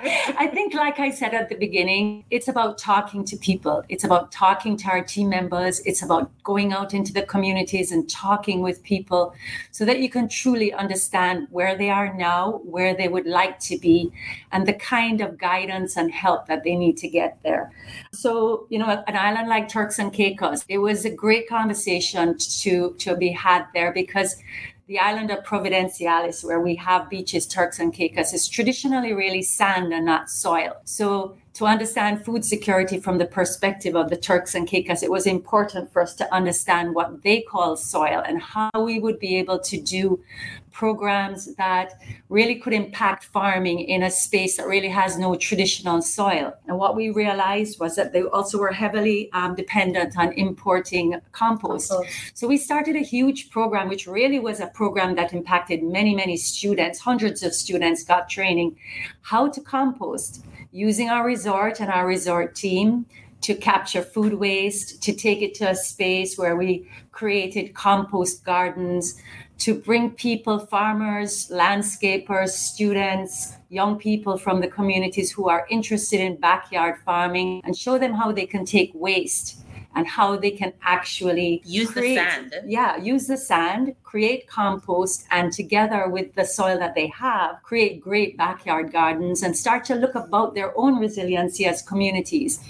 I 0.00 0.48
think, 0.52 0.74
like 0.74 1.00
I 1.00 1.10
said 1.10 1.34
at 1.34 1.48
the 1.48 1.56
beginning, 1.56 2.24
it's 2.30 2.48
about 2.48 2.78
talking 2.78 3.24
to 3.24 3.36
people. 3.36 3.82
It's 3.88 4.04
about 4.04 4.27
talking 4.30 4.76
to 4.78 4.88
our 4.88 5.02
team 5.02 5.28
members. 5.28 5.80
It's 5.80 6.02
about 6.02 6.30
going 6.42 6.72
out 6.72 6.94
into 6.94 7.12
the 7.12 7.22
communities 7.22 7.92
and 7.92 8.08
talking 8.08 8.62
with 8.62 8.82
people 8.82 9.34
so 9.70 9.84
that 9.84 10.00
you 10.00 10.08
can 10.08 10.28
truly 10.28 10.72
understand 10.72 11.48
where 11.50 11.76
they 11.76 11.90
are 11.90 12.14
now, 12.14 12.60
where 12.64 12.94
they 12.94 13.08
would 13.08 13.26
like 13.26 13.58
to 13.60 13.78
be, 13.78 14.12
and 14.52 14.66
the 14.66 14.72
kind 14.72 15.20
of 15.20 15.38
guidance 15.38 15.96
and 15.96 16.10
help 16.12 16.46
that 16.46 16.64
they 16.64 16.74
need 16.74 16.96
to 16.98 17.08
get 17.08 17.38
there. 17.42 17.72
So, 18.12 18.66
you 18.70 18.78
know, 18.78 19.04
an 19.06 19.16
island 19.16 19.48
like 19.48 19.68
Turks 19.68 19.98
and 19.98 20.12
Caicos, 20.12 20.64
it 20.68 20.78
was 20.78 21.04
a 21.04 21.10
great 21.10 21.48
conversation 21.48 22.36
to, 22.38 22.94
to 22.98 23.16
be 23.16 23.30
had 23.30 23.66
there 23.74 23.92
because 23.92 24.36
the 24.88 24.98
island 24.98 25.30
of 25.30 25.44
Providenciales, 25.44 26.42
where 26.42 26.60
we 26.60 26.74
have 26.76 27.10
beaches, 27.10 27.46
Turks 27.46 27.78
and 27.78 27.92
Caicos, 27.92 28.32
is 28.32 28.48
traditionally 28.48 29.12
really 29.12 29.42
sand 29.42 29.92
and 29.92 30.06
not 30.06 30.30
soil. 30.30 30.78
So 30.84 31.36
to 31.58 31.66
understand 31.66 32.24
food 32.24 32.44
security 32.44 33.00
from 33.00 33.18
the 33.18 33.26
perspective 33.26 33.96
of 33.96 34.10
the 34.10 34.16
Turks 34.16 34.54
and 34.54 34.68
Caicos, 34.68 35.02
it 35.02 35.10
was 35.10 35.26
important 35.26 35.92
for 35.92 36.00
us 36.00 36.14
to 36.14 36.32
understand 36.32 36.94
what 36.94 37.24
they 37.24 37.40
call 37.40 37.76
soil 37.76 38.22
and 38.24 38.40
how 38.40 38.70
we 38.76 39.00
would 39.00 39.18
be 39.18 39.36
able 39.38 39.58
to 39.58 39.80
do 39.80 40.22
programs 40.70 41.56
that 41.56 41.94
really 42.28 42.54
could 42.54 42.72
impact 42.72 43.24
farming 43.24 43.80
in 43.80 44.04
a 44.04 44.10
space 44.10 44.56
that 44.56 44.68
really 44.68 44.88
has 44.88 45.18
no 45.18 45.34
traditional 45.34 46.00
soil. 46.00 46.54
And 46.68 46.78
what 46.78 46.94
we 46.94 47.10
realized 47.10 47.80
was 47.80 47.96
that 47.96 48.12
they 48.12 48.22
also 48.22 48.58
were 48.58 48.70
heavily 48.70 49.28
um, 49.32 49.56
dependent 49.56 50.16
on 50.16 50.32
importing 50.34 51.20
compost. 51.32 51.92
So 52.34 52.46
we 52.46 52.56
started 52.56 52.94
a 52.94 53.00
huge 53.00 53.50
program, 53.50 53.88
which 53.88 54.06
really 54.06 54.38
was 54.38 54.60
a 54.60 54.68
program 54.68 55.16
that 55.16 55.32
impacted 55.32 55.82
many, 55.82 56.14
many 56.14 56.36
students. 56.36 57.00
Hundreds 57.00 57.42
of 57.42 57.52
students 57.52 58.04
got 58.04 58.28
training 58.28 58.76
how 59.22 59.48
to 59.48 59.60
compost 59.60 60.44
using 60.70 61.08
our 61.08 61.24
resort 61.24 61.80
and 61.80 61.90
our 61.90 62.06
resort 62.06 62.54
team 62.54 63.06
to 63.40 63.54
capture 63.54 64.02
food 64.02 64.34
waste, 64.34 65.02
to 65.02 65.12
take 65.12 65.42
it 65.42 65.54
to 65.54 65.70
a 65.70 65.74
space 65.74 66.36
where 66.36 66.56
we 66.56 66.88
created 67.12 67.74
compost 67.74 68.44
gardens, 68.44 69.20
to 69.58 69.74
bring 69.74 70.10
people, 70.10 70.58
farmers, 70.58 71.48
landscapers, 71.50 72.50
students, 72.50 73.54
young 73.70 73.98
people 73.98 74.36
from 74.38 74.60
the 74.60 74.68
communities 74.68 75.30
who 75.30 75.48
are 75.48 75.66
interested 75.70 76.20
in 76.20 76.36
backyard 76.36 76.96
farming 77.04 77.60
and 77.64 77.76
show 77.76 77.98
them 77.98 78.12
how 78.12 78.32
they 78.32 78.46
can 78.46 78.64
take 78.64 78.90
waste 78.94 79.64
and 79.94 80.06
how 80.06 80.36
they 80.36 80.50
can 80.50 80.72
actually 80.82 81.62
use 81.64 81.90
create, 81.90 82.16
the 82.16 82.20
sand. 82.20 82.54
Yeah, 82.66 82.96
use 82.96 83.26
the 83.26 83.36
sand, 83.36 83.94
create 84.02 84.46
compost, 84.46 85.26
and 85.30 85.52
together 85.52 86.08
with 86.08 86.34
the 86.34 86.44
soil 86.44 86.78
that 86.78 86.94
they 86.94 87.08
have, 87.08 87.62
create 87.62 88.00
great 88.00 88.36
backyard 88.36 88.92
gardens 88.92 89.42
and 89.42 89.56
start 89.56 89.84
to 89.86 89.94
look 89.94 90.14
about 90.14 90.54
their 90.54 90.76
own 90.78 90.98
resiliency 90.98 91.64
as 91.66 91.82
communities. 91.82 92.60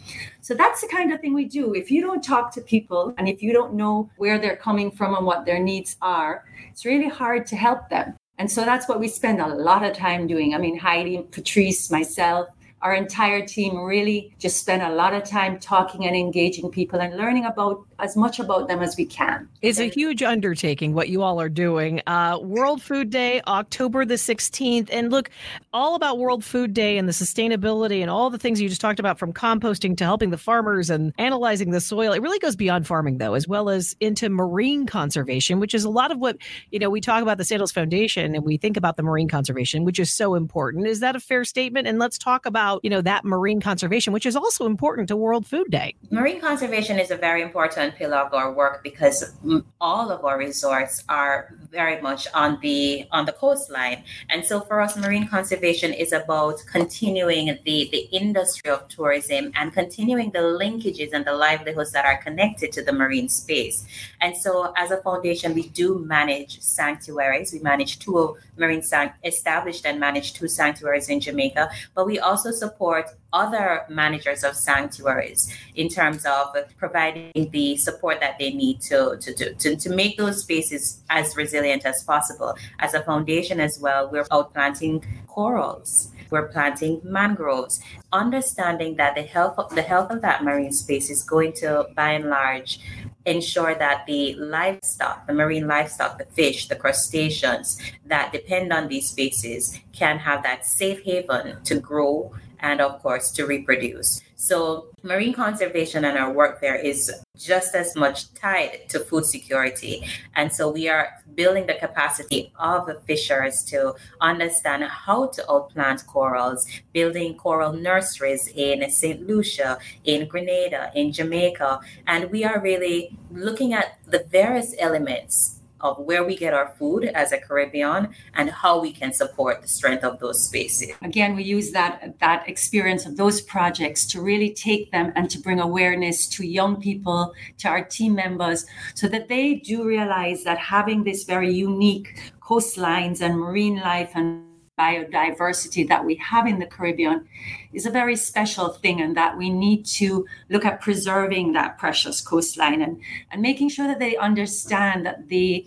So 0.40 0.54
that's 0.54 0.80
the 0.80 0.88
kind 0.88 1.12
of 1.12 1.20
thing 1.20 1.34
we 1.34 1.44
do. 1.44 1.74
If 1.74 1.90
you 1.90 2.00
don't 2.00 2.24
talk 2.24 2.52
to 2.54 2.60
people 2.60 3.12
and 3.18 3.28
if 3.28 3.42
you 3.42 3.52
don't 3.52 3.74
know 3.74 4.08
where 4.16 4.38
they're 4.38 4.56
coming 4.56 4.90
from 4.90 5.14
and 5.14 5.26
what 5.26 5.44
their 5.44 5.58
needs 5.58 5.96
are, 6.00 6.44
it's 6.70 6.86
really 6.86 7.08
hard 7.08 7.46
to 7.48 7.56
help 7.56 7.90
them. 7.90 8.14
And 8.38 8.50
so 8.50 8.64
that's 8.64 8.88
what 8.88 9.00
we 9.00 9.08
spend 9.08 9.40
a 9.40 9.48
lot 9.48 9.84
of 9.84 9.96
time 9.96 10.26
doing. 10.26 10.54
I 10.54 10.58
mean, 10.58 10.78
Heidi, 10.78 11.26
Patrice, 11.30 11.90
myself, 11.90 12.48
our 12.82 12.94
entire 12.94 13.44
team 13.44 13.78
really 13.78 14.32
just 14.38 14.58
spent 14.58 14.82
a 14.82 14.94
lot 14.94 15.14
of 15.14 15.24
time 15.24 15.58
talking 15.58 16.06
and 16.06 16.14
engaging 16.14 16.70
people 16.70 17.00
and 17.00 17.16
learning 17.16 17.44
about 17.44 17.87
as 17.98 18.16
much 18.16 18.38
about 18.38 18.68
them 18.68 18.80
as 18.80 18.96
we 18.96 19.04
can. 19.04 19.48
It's 19.60 19.80
a 19.80 19.88
huge 19.88 20.22
undertaking 20.22 20.94
what 20.94 21.08
you 21.08 21.22
all 21.22 21.40
are 21.40 21.48
doing. 21.48 22.00
Uh, 22.06 22.38
World 22.40 22.80
Food 22.80 23.10
Day, 23.10 23.40
October 23.46 24.04
the 24.04 24.14
16th. 24.14 24.88
And 24.92 25.10
look, 25.10 25.30
all 25.72 25.96
about 25.96 26.18
World 26.18 26.44
Food 26.44 26.74
Day 26.74 26.96
and 26.96 27.08
the 27.08 27.12
sustainability 27.12 28.00
and 28.00 28.10
all 28.10 28.30
the 28.30 28.38
things 28.38 28.60
you 28.60 28.68
just 28.68 28.80
talked 28.80 29.00
about 29.00 29.18
from 29.18 29.32
composting 29.32 29.96
to 29.96 30.04
helping 30.04 30.30
the 30.30 30.38
farmers 30.38 30.90
and 30.90 31.12
analyzing 31.18 31.70
the 31.70 31.80
soil. 31.80 32.12
It 32.12 32.22
really 32.22 32.38
goes 32.38 32.54
beyond 32.54 32.86
farming, 32.86 33.18
though, 33.18 33.34
as 33.34 33.48
well 33.48 33.68
as 33.68 33.96
into 33.98 34.28
marine 34.28 34.86
conservation, 34.86 35.58
which 35.58 35.74
is 35.74 35.84
a 35.84 35.90
lot 35.90 36.12
of 36.12 36.18
what, 36.18 36.36
you 36.70 36.78
know, 36.78 36.90
we 36.90 37.00
talk 37.00 37.22
about 37.22 37.38
the 37.38 37.44
Sandals 37.44 37.72
Foundation 37.72 38.34
and 38.34 38.44
we 38.44 38.56
think 38.56 38.76
about 38.76 38.96
the 38.96 39.02
marine 39.02 39.28
conservation, 39.28 39.84
which 39.84 39.98
is 39.98 40.12
so 40.12 40.34
important. 40.34 40.86
Is 40.86 41.00
that 41.00 41.16
a 41.16 41.20
fair 41.20 41.44
statement? 41.44 41.88
And 41.88 41.98
let's 41.98 42.16
talk 42.16 42.46
about, 42.46 42.80
you 42.84 42.90
know, 42.90 43.02
that 43.02 43.24
marine 43.24 43.60
conservation, 43.60 44.12
which 44.12 44.26
is 44.26 44.36
also 44.36 44.66
important 44.66 45.08
to 45.08 45.16
World 45.16 45.46
Food 45.46 45.70
Day. 45.70 45.96
Marine 46.10 46.40
conservation 46.40 47.00
is 47.00 47.10
a 47.10 47.16
very 47.16 47.42
important 47.42 47.87
our 48.32 48.52
work 48.52 48.82
because 48.82 49.32
all 49.80 50.10
of 50.10 50.24
our 50.24 50.38
resorts 50.38 51.04
are 51.08 51.54
very 51.70 52.00
much 52.00 52.26
on 52.34 52.58
the 52.60 53.06
on 53.12 53.26
the 53.26 53.32
coastline. 53.32 54.04
And 54.30 54.44
so 54.44 54.60
for 54.60 54.80
us 54.80 54.96
marine 54.96 55.28
conservation 55.28 55.92
is 55.92 56.12
about 56.12 56.62
continuing 56.70 57.46
the 57.64 57.88
the 57.92 58.08
industry 58.12 58.70
of 58.70 58.88
tourism 58.88 59.52
and 59.54 59.72
continuing 59.72 60.30
the 60.30 60.40
linkages 60.40 61.12
and 61.12 61.24
the 61.24 61.34
livelihoods 61.34 61.92
that 61.92 62.04
are 62.04 62.18
connected 62.18 62.72
to 62.72 62.82
the 62.82 62.92
marine 62.92 63.28
space. 63.28 63.86
And 64.20 64.36
so 64.36 64.72
as 64.76 64.90
a 64.90 64.98
foundation 64.98 65.54
we 65.54 65.68
do 65.68 65.98
manage 65.98 66.60
sanctuaries. 66.60 67.52
We 67.52 67.60
manage 67.60 67.98
two 67.98 68.36
marine 68.56 68.82
san- 68.82 69.12
established 69.24 69.86
and 69.86 70.00
manage 70.00 70.32
two 70.32 70.48
sanctuaries 70.48 71.08
in 71.08 71.20
jamaica 71.20 71.70
but 71.94 72.06
we 72.06 72.18
also 72.18 72.50
support 72.50 73.06
other 73.32 73.84
managers 73.88 74.42
of 74.42 74.56
sanctuaries 74.56 75.54
in 75.74 75.88
terms 75.88 76.24
of 76.24 76.54
providing 76.78 77.50
the 77.50 77.76
support 77.76 78.20
that 78.20 78.38
they 78.38 78.52
need 78.52 78.80
to, 78.80 79.16
to, 79.20 79.54
to, 79.54 79.76
to, 79.76 79.90
make 79.90 80.16
those 80.16 80.42
spaces 80.42 81.02
as 81.10 81.36
resilient 81.36 81.84
as 81.84 82.02
possible. 82.04 82.54
As 82.78 82.94
a 82.94 83.02
foundation 83.02 83.60
as 83.60 83.78
well, 83.78 84.10
we're 84.10 84.26
out 84.30 84.54
planting 84.54 85.04
corals. 85.26 86.10
We're 86.30 86.48
planting 86.48 87.00
mangroves, 87.02 87.80
understanding 88.12 88.96
that 88.96 89.14
the 89.14 89.22
health 89.22 89.58
of, 89.58 89.74
the 89.74 89.82
health 89.82 90.10
of 90.10 90.20
that 90.20 90.44
marine 90.44 90.72
space 90.72 91.08
is 91.08 91.22
going 91.22 91.54
to, 91.54 91.86
by 91.94 92.10
and 92.12 92.28
large, 92.28 92.80
ensure 93.24 93.74
that 93.74 94.06
the 94.06 94.34
livestock, 94.34 95.26
the 95.26 95.32
marine 95.32 95.66
livestock, 95.66 96.18
the 96.18 96.24
fish, 96.26 96.68
the 96.68 96.76
crustaceans 96.76 97.80
that 98.06 98.32
depend 98.32 98.72
on 98.72 98.88
these 98.88 99.08
spaces 99.08 99.78
can 99.92 100.18
have 100.18 100.42
that 100.42 100.66
safe 100.66 101.02
haven 101.02 101.62
to 101.64 101.78
grow 101.78 102.32
and 102.60 102.80
of 102.80 103.00
course 103.02 103.30
to 103.32 103.46
reproduce. 103.46 104.20
So 104.36 104.88
marine 105.02 105.32
conservation 105.32 106.04
and 106.04 106.16
our 106.16 106.32
work 106.32 106.60
there 106.60 106.76
is 106.76 107.12
just 107.36 107.74
as 107.74 107.96
much 107.96 108.32
tied 108.34 108.88
to 108.88 109.00
food 109.00 109.24
security. 109.24 110.04
And 110.36 110.52
so 110.52 110.70
we 110.70 110.88
are 110.88 111.08
building 111.34 111.66
the 111.66 111.74
capacity 111.74 112.52
of 112.58 112.86
the 112.86 113.00
fishers 113.00 113.64
to 113.64 113.94
understand 114.20 114.84
how 114.84 115.26
to 115.26 115.42
outplant 115.42 116.06
corals, 116.06 116.66
building 116.92 117.34
coral 117.34 117.72
nurseries 117.72 118.48
in 118.54 118.88
St. 118.90 119.26
Lucia, 119.26 119.78
in 120.04 120.28
Grenada, 120.28 120.92
in 120.94 121.12
Jamaica. 121.12 121.80
And 122.06 122.30
we 122.30 122.44
are 122.44 122.60
really 122.60 123.16
looking 123.32 123.72
at 123.72 123.98
the 124.06 124.24
various 124.30 124.74
elements 124.78 125.57
of 125.80 125.98
where 125.98 126.24
we 126.24 126.36
get 126.36 126.54
our 126.54 126.74
food 126.78 127.04
as 127.04 127.32
a 127.32 127.38
Caribbean 127.38 128.08
and 128.34 128.50
how 128.50 128.80
we 128.80 128.92
can 128.92 129.12
support 129.12 129.62
the 129.62 129.68
strength 129.68 130.04
of 130.04 130.18
those 130.18 130.44
spaces. 130.44 130.90
Again, 131.02 131.36
we 131.36 131.44
use 131.44 131.70
that 131.72 132.18
that 132.20 132.48
experience 132.48 133.06
of 133.06 133.16
those 133.16 133.40
projects 133.40 134.06
to 134.06 134.20
really 134.20 134.52
take 134.52 134.90
them 134.90 135.12
and 135.16 135.30
to 135.30 135.38
bring 135.38 135.60
awareness 135.60 136.26
to 136.28 136.46
young 136.46 136.80
people, 136.80 137.34
to 137.58 137.68
our 137.68 137.84
team 137.84 138.14
members, 138.14 138.66
so 138.94 139.08
that 139.08 139.28
they 139.28 139.54
do 139.54 139.84
realize 139.84 140.44
that 140.44 140.58
having 140.58 141.04
this 141.04 141.24
very 141.24 141.52
unique 141.52 142.32
coastlines 142.40 143.20
and 143.20 143.38
marine 143.38 143.76
life 143.76 144.12
and 144.14 144.47
biodiversity 144.78 145.88
that 145.88 146.04
we 146.04 146.14
have 146.16 146.46
in 146.46 146.58
the 146.58 146.66
Caribbean 146.66 147.28
is 147.72 147.86
a 147.86 147.90
very 147.90 148.16
special 148.16 148.68
thing, 148.68 149.00
and 149.00 149.16
that 149.16 149.36
we 149.36 149.50
need 149.50 149.84
to 149.86 150.26
look 150.48 150.64
at 150.64 150.80
preserving 150.80 151.52
that 151.52 151.78
precious 151.78 152.20
coastline 152.20 152.80
and, 152.82 153.00
and 153.30 153.42
making 153.42 153.68
sure 153.68 153.86
that 153.86 153.98
they 153.98 154.16
understand 154.16 155.04
that 155.04 155.28
the 155.28 155.66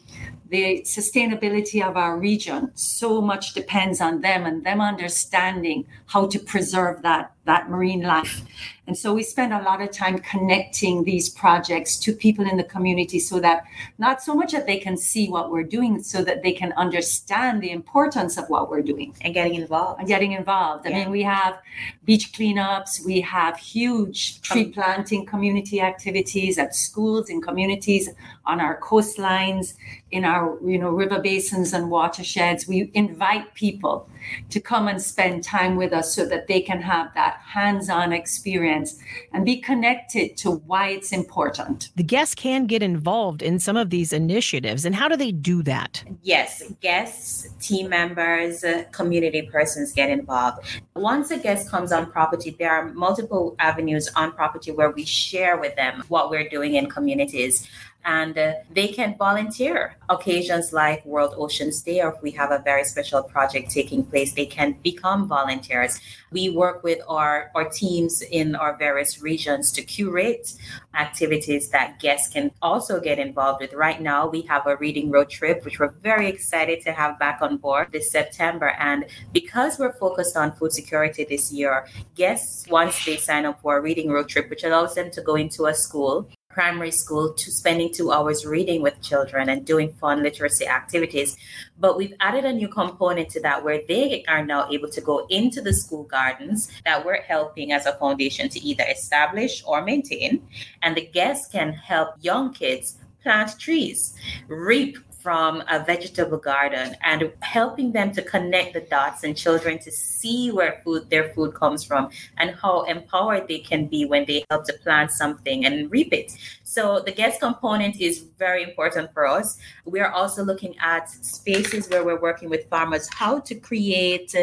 the 0.52 0.82
sustainability 0.82 1.82
of 1.82 1.96
our 1.96 2.20
region 2.20 2.70
so 2.76 3.22
much 3.22 3.54
depends 3.54 4.02
on 4.02 4.20
them 4.20 4.46
and 4.46 4.66
them 4.66 4.82
understanding 4.82 5.88
how 6.08 6.28
to 6.28 6.38
preserve 6.40 7.02
that 7.04 7.32
that 7.46 7.70
marine 7.70 8.02
life. 8.02 8.42
And 8.88 8.98
so 8.98 9.14
we 9.14 9.24
spend 9.24 9.54
a 9.54 9.62
lot 9.62 9.82
of 9.82 9.92
time 9.92 10.20
connecting 10.20 11.04
these 11.04 11.30
projects 11.30 11.98
to 12.00 12.14
people 12.14 12.46
in 12.46 12.58
the 12.58 12.64
community 12.64 13.20
so 13.20 13.40
that 13.40 13.64
not 13.98 14.22
so 14.22 14.36
much 14.36 14.52
that 14.52 14.68
they 14.68 14.78
can 14.78 14.98
see 14.98 15.30
what 15.30 15.52
we're 15.52 15.64
doing 15.64 16.04
so 16.04 16.24
that 16.24 16.44
they 16.44 16.52
can 16.52 16.74
understand 16.74 17.62
the 17.62 17.72
importance 17.72 18.38
of 18.38 18.50
what 18.50 18.70
we're 18.70 18.82
doing. 18.82 19.16
And 19.22 19.34
getting 19.34 19.56
involved. 19.56 20.00
And 20.00 20.08
getting 20.08 20.34
involved. 20.34 20.86
Yeah. 20.86 20.92
i 20.92 21.00
mean 21.00 21.10
we 21.10 21.24
have 21.24 21.60
beach 22.06 22.34
cleanups 22.34 23.06
we 23.06 23.22
have 23.22 23.58
huge 23.58 24.42
tree 24.42 24.66
planting 24.66 25.26
community 25.26 25.80
activities 25.80 26.58
at 26.58 26.76
schools 26.76 27.30
and 27.30 27.42
communities 27.42 28.10
on 28.46 28.60
our 28.60 28.80
coastlines 28.80 29.76
in 30.12 30.26
our 30.26 30.58
you 30.66 30.78
know 30.78 30.90
river 30.90 31.20
basins 31.20 31.74
and 31.74 31.90
watersheds. 31.90 32.68
We 32.68 32.92
invite 32.94 33.54
people 33.54 34.10
to 34.50 34.60
come 34.60 34.88
and 34.88 35.02
spend 35.02 35.44
time 35.44 35.76
with 35.76 35.94
us 35.94 36.14
so 36.14 36.26
that 36.26 36.48
they 36.48 36.62
can 36.62 36.82
have 36.82 37.14
that 37.16 37.31
hands-on 37.40 38.14
experience 38.14 38.98
and 39.34 39.46
be 39.46 39.58
connected 39.58 40.38
to 40.38 40.52
why 40.52 40.90
it's 40.90 41.12
important. 41.12 41.90
The 41.96 42.04
guests 42.04 42.36
can 42.36 42.66
get 42.66 42.84
involved 42.84 43.42
in 43.42 43.60
some 43.60 43.78
of 43.78 43.90
these 43.90 44.14
initiatives 44.14 44.86
and 44.86 44.96
how 44.96 45.08
do 45.08 45.16
they 45.16 45.32
do 45.32 45.64
that? 45.64 46.04
Yes 46.22 46.64
guests 46.82 47.48
team 47.60 47.90
members 47.90 48.64
uh, 48.64 48.84
community 48.92 49.42
persons 49.44 49.92
get 49.92 50.10
involved. 50.10 50.66
Once 50.96 51.32
a 51.32 51.38
guest 51.38 51.70
comes 51.70 51.92
on 51.92 52.12
property 52.12 52.56
there 52.58 52.72
are 52.72 52.94
multiple 52.94 53.56
avenues 53.60 54.10
on 54.16 54.32
property 54.32 54.72
where 54.72 54.92
we 54.92 55.06
share 55.06 55.58
with 55.58 55.76
them 55.76 56.04
what 56.08 56.30
we're 56.30 56.48
doing 56.48 56.76
in 56.76 56.90
communities 56.90 57.68
and 58.06 58.38
uh, 58.38 58.54
they 58.74 58.88
can 58.88 59.16
volunteer 59.18 59.96
occasions 60.10 60.74
like 60.74 61.06
world 61.06 61.34
oceans 61.38 61.82
day 61.82 62.02
or 62.02 62.14
if 62.14 62.22
we 62.22 62.32
have 62.32 62.52
a 62.52 62.60
very 62.60 62.84
special 62.84 63.24
project 63.24 63.72
taking 63.72 64.04
place 64.04 64.34
they 64.34 64.46
can 64.46 64.74
become 64.84 65.28
volunteers. 65.28 66.00
We 66.32 66.50
work 66.50 66.84
with 66.84 67.00
our, 67.08 67.52
our 67.56 67.70
teams 67.70 68.22
in 68.22 68.56
our 68.56 68.78
various 68.78 69.22
regions 69.22 69.72
to 69.74 69.82
curate 69.82 70.54
activities 70.94 71.70
that 71.70 72.00
guests 72.00 72.32
can 72.32 72.52
also 72.62 73.00
get 73.00 73.20
involved 73.20 73.62
with. 73.62 73.74
Right 73.74 74.02
now 74.02 74.28
we 74.28 74.42
have 74.44 74.66
a 74.68 74.78
reading 74.78 75.12
road 75.12 75.30
trip 75.30 75.64
which 75.66 75.80
we're 75.80 75.92
very 76.02 76.28
excited 76.28 76.82
to 76.82 76.92
have 76.92 77.20
back 77.20 77.40
on 77.42 77.58
board 77.58 77.92
this 77.92 78.12
september. 78.12 78.70
And 78.80 79.06
because 79.34 79.78
we're 79.80 79.94
focused 79.94 80.36
on 80.36 80.52
food 80.54 80.74
security 80.74 81.24
this 81.24 81.52
year 81.52 81.88
guests 82.16 82.68
once 82.68 83.06
they 83.06 83.18
sign 83.18 83.46
up 83.46 83.62
for 83.62 83.78
a 83.78 83.82
reading 83.82 84.10
road 84.10 84.28
trip 84.30 84.50
which 84.50 84.64
allows 84.64 84.96
them 84.96 85.12
to 85.12 85.22
go 85.22 85.36
into 85.36 85.66
a 85.66 85.74
school 85.74 86.28
primary 86.54 86.92
school 86.92 87.34
to 87.34 87.52
spending 87.52 87.94
two 87.94 88.12
hours 88.12 88.46
reading 88.46 88.82
with 88.82 89.02
children 89.02 89.50
and 89.50 89.66
doing 89.66 89.94
fun 89.94 90.24
literacy 90.24 90.68
activities. 90.68 91.38
But 91.80 91.98
we've 91.98 92.14
added 92.20 92.46
a 92.46 92.54
new 92.54 92.68
component 92.68 93.30
to 93.30 93.42
that 93.42 93.64
where 93.64 93.82
they 93.88 94.24
are 94.28 94.46
now 94.46 94.70
able 94.70 94.90
to 94.90 95.02
go 95.02 95.26
into 95.30 95.62
the 95.62 95.74
school 95.74 96.04
gardens 96.04 96.72
that 96.86 97.06
we're 97.06 97.22
helping 97.22 97.72
as 97.72 97.86
a 97.86 97.94
foundation 97.94 98.50
to 98.50 98.60
either 98.60 98.86
establish 98.90 99.64
or 99.66 99.82
maintain. 99.82 100.48
And 100.82 100.96
the 100.96 101.06
guests 101.06 101.48
can 101.52 101.74
help 101.74 102.16
young 102.22 102.54
kids 102.54 102.98
plant 103.22 103.60
trees, 103.60 104.16
reap 104.48 104.98
from 105.22 105.64
a 105.70 105.84
vegetable 105.84 106.38
garden 106.38 106.96
and 107.04 107.32
helping 107.42 107.92
them 107.92 108.12
to 108.12 108.22
connect 108.22 108.74
the 108.74 108.82
dots 108.82 109.24
and 109.24 109.38
children 109.38 109.78
to 109.80 109.92
see 109.92 110.52
where 110.52 110.82
food 110.84 111.10
their 111.10 111.30
food 111.34 111.54
comes 111.54 111.84
from 111.84 112.10
and 112.38 112.56
how 112.56 112.84
empowered 112.84 113.48
they 113.48 113.60
can 113.60 113.88
be 113.88 114.06
when 114.06 114.26
they 114.26 114.44
help 114.50 114.66
to 114.66 114.74
plant 114.74 115.12
something 115.12 115.66
and 115.66 115.92
reap 115.92 116.12
it. 116.12 116.32
So 116.64 117.02
the 117.02 117.12
guest 117.12 117.40
component 117.40 118.00
is 118.00 118.26
very 118.40 118.64
important 118.64 119.14
for 119.14 119.28
us. 119.28 119.58
We 119.86 120.00
are 120.00 120.12
also 120.12 120.44
looking 120.44 120.76
at 120.80 121.10
spaces 121.10 121.90
where 121.90 122.04
we're 122.04 122.22
working 122.22 122.50
with 122.50 122.68
farmers, 122.70 123.08
how 123.14 123.40
to 123.42 123.56
create 123.56 124.34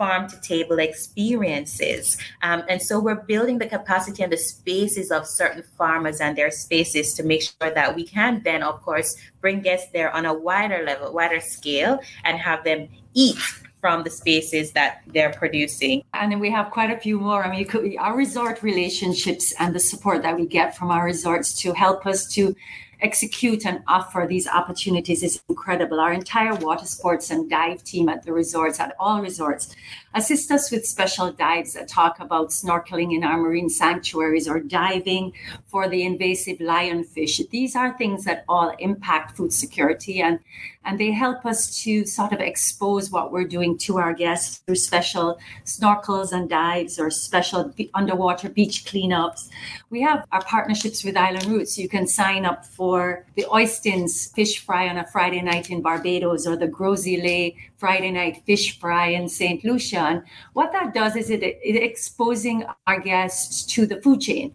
farm 0.00 0.26
to 0.30 0.40
table 0.40 0.78
experiences. 0.78 2.16
Um, 2.40 2.62
and 2.70 2.80
so 2.80 2.98
we're 2.98 3.22
building 3.32 3.58
the 3.58 3.66
capacity 3.66 4.22
and 4.22 4.32
the 4.32 4.38
spaces 4.38 5.10
of 5.10 5.26
certain 5.26 5.62
farmers 5.76 6.22
and 6.22 6.32
their 6.38 6.50
spaces 6.50 7.12
to 7.16 7.22
make 7.22 7.42
sure 7.42 7.70
that 7.70 7.94
we 7.94 8.06
can 8.06 8.40
then, 8.42 8.62
of 8.62 8.80
course, 8.80 9.14
bring 9.42 9.60
guests 9.60 9.90
there 9.92 10.10
on 10.10 10.24
a 10.24 10.32
wider 10.32 10.82
level, 10.86 11.12
wider 11.12 11.38
scale, 11.40 12.00
and 12.24 12.38
have 12.38 12.64
them 12.64 12.88
eat 13.12 13.36
from 13.82 14.02
the 14.02 14.10
spaces 14.10 14.72
that 14.72 15.02
they're 15.06 15.34
producing. 15.42 16.02
And 16.14 16.32
then 16.32 16.40
we 16.40 16.50
have 16.50 16.70
quite 16.70 16.90
a 16.90 16.98
few 16.98 17.20
more. 17.20 17.44
I 17.44 17.50
mean, 17.50 17.66
could, 17.66 17.94
our 17.98 18.16
resort 18.16 18.62
relationships 18.62 19.52
and 19.58 19.74
the 19.74 19.80
support 19.80 20.22
that 20.22 20.34
we 20.34 20.46
get 20.46 20.76
from 20.78 20.90
our 20.90 21.04
resorts 21.04 21.52
to 21.62 21.74
help 21.74 22.06
us 22.06 22.26
to 22.34 22.56
execute 23.02 23.66
and 23.66 23.82
offer 23.86 24.26
these 24.28 24.46
opportunities 24.46 25.22
is 25.22 25.42
incredible. 25.48 26.00
Our 26.00 26.12
entire 26.12 26.54
water 26.54 26.86
sports 26.86 27.30
and 27.30 27.48
dive 27.48 27.82
team 27.84 28.08
at 28.08 28.22
the 28.22 28.32
resorts, 28.32 28.80
at 28.80 28.94
all 28.98 29.20
resorts, 29.20 29.74
assist 30.14 30.50
us 30.50 30.70
with 30.70 30.86
special 30.86 31.32
dives 31.32 31.74
that 31.74 31.88
talk 31.88 32.20
about 32.20 32.50
snorkeling 32.50 33.14
in 33.14 33.24
our 33.24 33.38
marine 33.38 33.68
sanctuaries 33.68 34.48
or 34.48 34.60
diving 34.60 35.32
for 35.66 35.88
the 35.88 36.02
invasive 36.02 36.58
lionfish. 36.58 37.48
These 37.50 37.76
are 37.76 37.96
things 37.96 38.24
that 38.24 38.44
all 38.48 38.74
impact 38.78 39.36
food 39.36 39.52
security 39.52 40.20
and, 40.20 40.40
and 40.84 40.98
they 40.98 41.10
help 41.10 41.44
us 41.44 41.82
to 41.82 42.04
sort 42.06 42.32
of 42.32 42.40
expose 42.40 43.10
what 43.10 43.32
we're 43.32 43.44
doing 43.44 43.76
to 43.76 43.98
our 43.98 44.14
guests 44.14 44.58
through 44.58 44.76
special 44.76 45.38
snorkels 45.64 46.32
and 46.32 46.48
dives 46.48 46.98
or 46.98 47.10
special 47.10 47.72
underwater 47.94 48.48
beach 48.48 48.84
cleanups. 48.86 49.48
We 49.90 50.00
have 50.02 50.26
our 50.32 50.42
partnerships 50.44 51.04
with 51.04 51.16
Island 51.16 51.46
Routes. 51.46 51.78
You 51.78 51.88
can 51.88 52.06
sign 52.06 52.44
up 52.44 52.64
for 52.64 53.26
the 53.36 53.44
Oistins 53.44 54.34
fish 54.34 54.64
fry 54.64 54.88
on 54.88 54.96
a 54.96 55.06
Friday 55.06 55.42
night 55.42 55.70
in 55.70 55.82
Barbados 55.82 56.46
or 56.46 56.56
the 56.56 56.66
Gros 56.68 57.06
Friday 57.76 58.10
night 58.10 58.42
fish 58.46 58.78
fry 58.78 59.08
in 59.08 59.28
St. 59.28 59.64
Lucia. 59.64 60.00
And 60.00 60.22
what 60.52 60.72
that 60.72 60.94
does 60.94 61.16
is 61.16 61.30
it, 61.30 61.42
it 61.42 61.82
exposing 61.82 62.64
our 62.86 63.00
guests 63.00 63.64
to 63.74 63.86
the 63.86 64.00
food 64.02 64.20
chain 64.20 64.54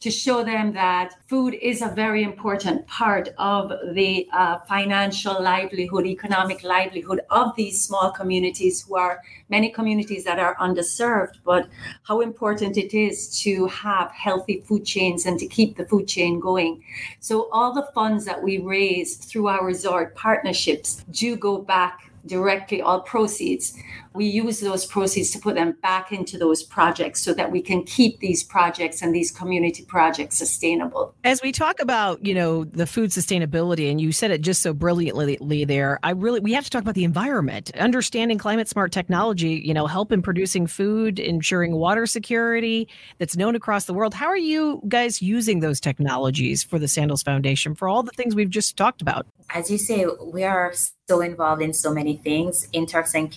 to 0.00 0.10
show 0.10 0.42
them 0.42 0.72
that 0.72 1.14
food 1.28 1.54
is 1.54 1.82
a 1.82 1.88
very 1.88 2.22
important 2.22 2.86
part 2.86 3.28
of 3.38 3.72
the 3.94 4.28
uh, 4.32 4.58
financial 4.60 5.42
livelihood, 5.42 6.06
economic 6.06 6.62
livelihood 6.64 7.20
of 7.30 7.54
these 7.56 7.82
small 7.82 8.10
communities 8.10 8.82
who 8.82 8.96
are 8.96 9.20
many 9.48 9.70
communities 9.70 10.24
that 10.24 10.38
are 10.38 10.56
underserved, 10.56 11.38
but 11.44 11.68
how 12.04 12.20
important 12.20 12.76
it 12.76 12.94
is 12.94 13.40
to 13.40 13.66
have 13.66 14.10
healthy 14.12 14.62
food 14.66 14.84
chains 14.84 15.26
and 15.26 15.38
to 15.38 15.46
keep 15.46 15.76
the 15.76 15.86
food 15.86 16.06
chain 16.06 16.40
going. 16.40 16.82
So 17.20 17.48
all 17.52 17.72
the 17.72 17.88
funds 17.94 18.24
that 18.24 18.42
we 18.42 18.58
raise 18.58 19.16
through 19.16 19.48
our 19.48 19.64
resort 19.64 20.14
partnerships 20.14 21.04
do 21.10 21.36
go 21.36 21.58
back 21.58 22.10
directly 22.26 22.82
all 22.82 23.00
proceeds 23.00 23.74
we 24.14 24.26
use 24.26 24.60
those 24.60 24.84
proceeds 24.86 25.30
to 25.30 25.38
put 25.38 25.54
them 25.54 25.76
back 25.82 26.12
into 26.12 26.36
those 26.36 26.62
projects 26.62 27.20
so 27.20 27.32
that 27.34 27.50
we 27.50 27.62
can 27.62 27.84
keep 27.84 28.18
these 28.18 28.42
projects 28.42 29.02
and 29.02 29.14
these 29.14 29.30
community 29.30 29.84
projects 29.84 30.36
sustainable. 30.36 31.14
As 31.24 31.42
we 31.42 31.52
talk 31.52 31.80
about, 31.80 32.24
you 32.24 32.34
know, 32.34 32.64
the 32.64 32.86
food 32.86 33.10
sustainability 33.10 33.90
and 33.90 34.00
you 34.00 34.12
said 34.12 34.30
it 34.30 34.40
just 34.40 34.62
so 34.62 34.72
brilliantly 34.72 35.64
there, 35.64 35.98
I 36.02 36.10
really 36.10 36.40
we 36.40 36.52
have 36.54 36.64
to 36.64 36.70
talk 36.70 36.82
about 36.82 36.94
the 36.94 37.04
environment. 37.04 37.74
Understanding 37.76 38.38
climate 38.38 38.68
smart 38.68 38.92
technology, 38.92 39.62
you 39.64 39.74
know, 39.74 39.86
help 39.86 40.12
in 40.12 40.22
producing 40.22 40.66
food, 40.66 41.18
ensuring 41.18 41.74
water 41.74 42.06
security 42.06 42.88
that's 43.18 43.36
known 43.36 43.54
across 43.54 43.84
the 43.84 43.94
world. 43.94 44.14
How 44.14 44.26
are 44.26 44.36
you 44.36 44.82
guys 44.88 45.22
using 45.22 45.60
those 45.60 45.80
technologies 45.80 46.64
for 46.64 46.78
the 46.78 46.88
Sandals 46.88 47.22
Foundation 47.22 47.74
for 47.74 47.88
all 47.88 48.02
the 48.02 48.12
things 48.12 48.34
we've 48.34 48.50
just 48.50 48.76
talked 48.76 49.02
about? 49.02 49.26
As 49.52 49.70
you 49.70 49.78
say, 49.78 50.06
we 50.32 50.44
are 50.44 50.72
so 51.08 51.20
involved 51.20 51.60
in 51.60 51.72
so 51.72 51.92
many 51.92 52.16
things. 52.16 52.68
In 52.72 52.86
Turks 52.86 53.14
and 53.14 53.30